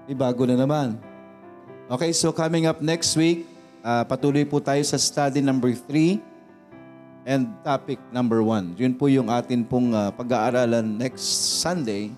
may 0.10 0.18
bago 0.18 0.44
na 0.50 0.58
naman. 0.58 0.98
Okay, 1.88 2.12
so 2.12 2.34
coming 2.34 2.66
up 2.66 2.82
next 2.82 3.14
week, 3.14 3.46
ah, 3.86 4.02
patuloy 4.02 4.44
po 4.44 4.58
tayo 4.58 4.82
sa 4.82 4.98
study 4.98 5.44
number 5.44 5.72
3 5.76 6.18
and 7.30 7.48
topic 7.62 8.02
number 8.10 8.42
1. 8.42 8.76
Yun 8.76 8.94
po 8.98 9.08
yung 9.08 9.30
atin 9.30 9.62
pong 9.62 9.94
ah, 9.94 10.10
pag-aaralan 10.10 10.98
next 10.98 11.24
Sunday 11.62 12.10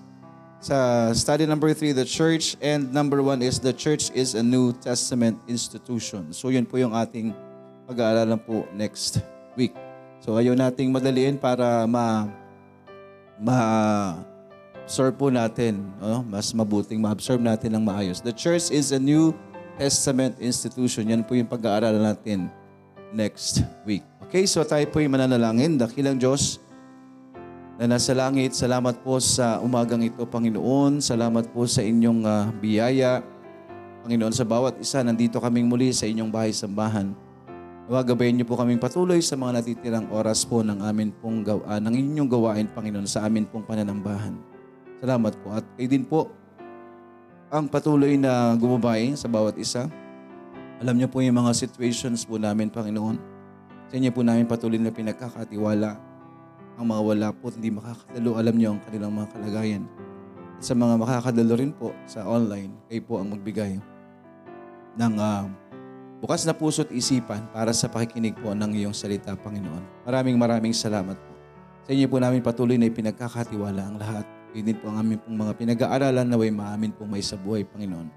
sa 0.66 1.12
study 1.12 1.46
number 1.46 1.70
three, 1.76 1.92
the 1.92 2.02
church, 2.02 2.56
and 2.58 2.90
number 2.90 3.22
one 3.22 3.38
is 3.38 3.60
the 3.62 3.70
church 3.70 4.10
is 4.16 4.34
a 4.34 4.42
New 4.42 4.74
Testament 4.74 5.38
institution. 5.46 6.32
So 6.34 6.48
yun 6.48 6.66
po 6.66 6.80
yung 6.80 6.90
ating 6.90 7.30
pag-aaralan 7.86 8.38
po 8.42 8.66
next 8.74 9.22
week. 9.54 9.72
So 10.20 10.34
ayaw 10.34 10.58
nating 10.58 10.90
madaliin 10.90 11.38
para 11.38 11.86
ma 11.86 12.26
ma 13.38 13.56
absorb 14.82 15.18
po 15.18 15.26
natin, 15.30 15.82
no? 15.98 16.22
mas 16.26 16.50
mabuting 16.54 16.98
ma-absorb 17.02 17.42
natin 17.42 17.74
ng 17.74 17.82
maayos. 17.82 18.22
The 18.22 18.34
church 18.34 18.70
is 18.70 18.94
a 18.94 19.00
New 19.00 19.34
Testament 19.78 20.38
institution. 20.38 21.10
Yan 21.10 21.26
po 21.26 21.34
yung 21.34 21.50
pag-aaralan 21.50 22.14
natin 22.14 22.48
next 23.10 23.66
week. 23.82 24.06
Okay, 24.26 24.46
so 24.46 24.62
tayo 24.62 24.86
po 24.90 25.02
yung 25.02 25.14
mananalangin. 25.14 25.78
Dakilang 25.78 26.18
Diyos, 26.18 26.62
na 27.76 27.84
nasa 27.84 28.16
langit. 28.16 28.56
Salamat 28.56 29.04
po 29.04 29.20
sa 29.20 29.60
umagang 29.60 30.00
ito, 30.00 30.24
Panginoon. 30.24 31.04
Salamat 31.04 31.52
po 31.52 31.68
sa 31.68 31.84
inyong 31.84 32.20
ah, 32.24 32.48
biyaya. 32.56 33.20
Panginoon, 34.04 34.32
sa 34.32 34.48
bawat 34.48 34.80
isa, 34.80 35.04
nandito 35.04 35.36
kaming 35.36 35.68
muli 35.68 35.92
sa 35.92 36.08
inyong 36.08 36.32
bahay-sambahan. 36.32 37.25
Nawagabayin 37.86 38.42
niyo 38.42 38.46
po 38.50 38.58
kaming 38.58 38.82
patuloy 38.82 39.22
sa 39.22 39.38
mga 39.38 39.62
natitirang 39.62 40.10
oras 40.10 40.42
po 40.42 40.58
ng 40.58 40.82
amin 40.82 41.14
pong 41.22 41.46
gawa, 41.46 41.78
ng 41.78 41.94
inyong 41.94 42.26
gawain, 42.26 42.66
Panginoon, 42.66 43.06
sa 43.06 43.22
amin 43.22 43.46
pong 43.46 43.62
pananambahan. 43.62 44.34
Salamat 44.98 45.38
po. 45.38 45.54
At 45.54 45.62
kayo 45.78 45.86
din 45.86 46.02
po, 46.02 46.26
ang 47.46 47.70
patuloy 47.70 48.18
na 48.18 48.58
gumabay 48.58 49.14
sa 49.14 49.30
bawat 49.30 49.54
isa. 49.54 49.86
Alam 50.82 50.98
niyo 50.98 51.06
po 51.06 51.22
yung 51.22 51.38
mga 51.38 51.54
situations 51.54 52.26
po 52.26 52.42
namin, 52.42 52.74
Panginoon. 52.74 53.22
Sa 53.86 53.94
inyo 53.94 54.10
po 54.10 54.26
namin 54.26 54.50
patuloy 54.50 54.82
na 54.82 54.90
pinagkakatiwala 54.90 55.94
ang 56.76 56.86
mga 56.90 57.02
wala 57.06 57.28
po 57.30 57.54
hindi 57.54 57.70
makakadalo, 57.70 58.34
alam 58.34 58.54
niyo 58.58 58.68
ang 58.74 58.80
kanilang 58.82 59.14
mga 59.14 59.30
kalagayan. 59.30 59.84
At 60.58 60.62
sa 60.66 60.74
mga 60.74 60.98
makakadalo 60.98 61.54
rin 61.54 61.70
po 61.70 61.94
sa 62.10 62.26
online, 62.26 62.74
kayo 62.90 63.02
po 63.06 63.22
ang 63.22 63.30
magbigay 63.30 63.78
ng 64.98 65.14
ah, 65.22 65.46
bukas 66.26 66.42
na 66.42 66.50
puso 66.50 66.82
at 66.82 66.90
isipan 66.90 67.46
para 67.54 67.70
sa 67.70 67.86
pakikinig 67.86 68.34
po 68.42 68.50
ng 68.50 68.74
iyong 68.74 68.90
salita, 68.90 69.30
Panginoon. 69.38 70.02
Maraming 70.02 70.34
maraming 70.34 70.74
salamat 70.74 71.14
po. 71.14 71.32
Sa 71.86 71.94
inyo 71.94 72.10
po 72.10 72.18
namin 72.18 72.42
patuloy 72.42 72.74
na 72.74 72.90
ipinagkakatiwala 72.90 73.78
ang 73.78 73.94
lahat. 73.94 74.26
Din 74.50 74.74
po 74.74 74.90
ang 74.90 75.06
aming 75.06 75.22
pong 75.22 75.38
mga 75.38 75.52
pinag-aaralan 75.54 76.26
na 76.26 76.34
way 76.34 76.50
maamin 76.50 76.90
pong 76.90 77.14
may 77.14 77.22
sa 77.22 77.38
buhay, 77.38 77.62
Panginoon. 77.62 78.10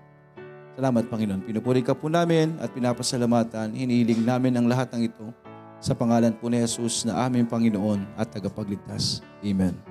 Salamat, 0.74 1.06
Panginoon. 1.06 1.46
Pinupuri 1.46 1.86
ka 1.86 1.94
po 1.94 2.10
namin 2.10 2.58
at 2.58 2.74
pinapasalamatan. 2.74 3.78
Hinihiling 3.78 4.26
namin 4.26 4.58
ang 4.58 4.66
lahat 4.66 4.90
ng 4.98 5.06
ito 5.06 5.30
sa 5.78 5.94
pangalan 5.94 6.34
po 6.34 6.50
ni 6.50 6.58
Jesus 6.58 7.06
na 7.06 7.30
aming 7.30 7.46
Panginoon 7.46 8.18
at 8.18 8.34
tagapagligtas. 8.34 9.22
Amen. 9.46 9.89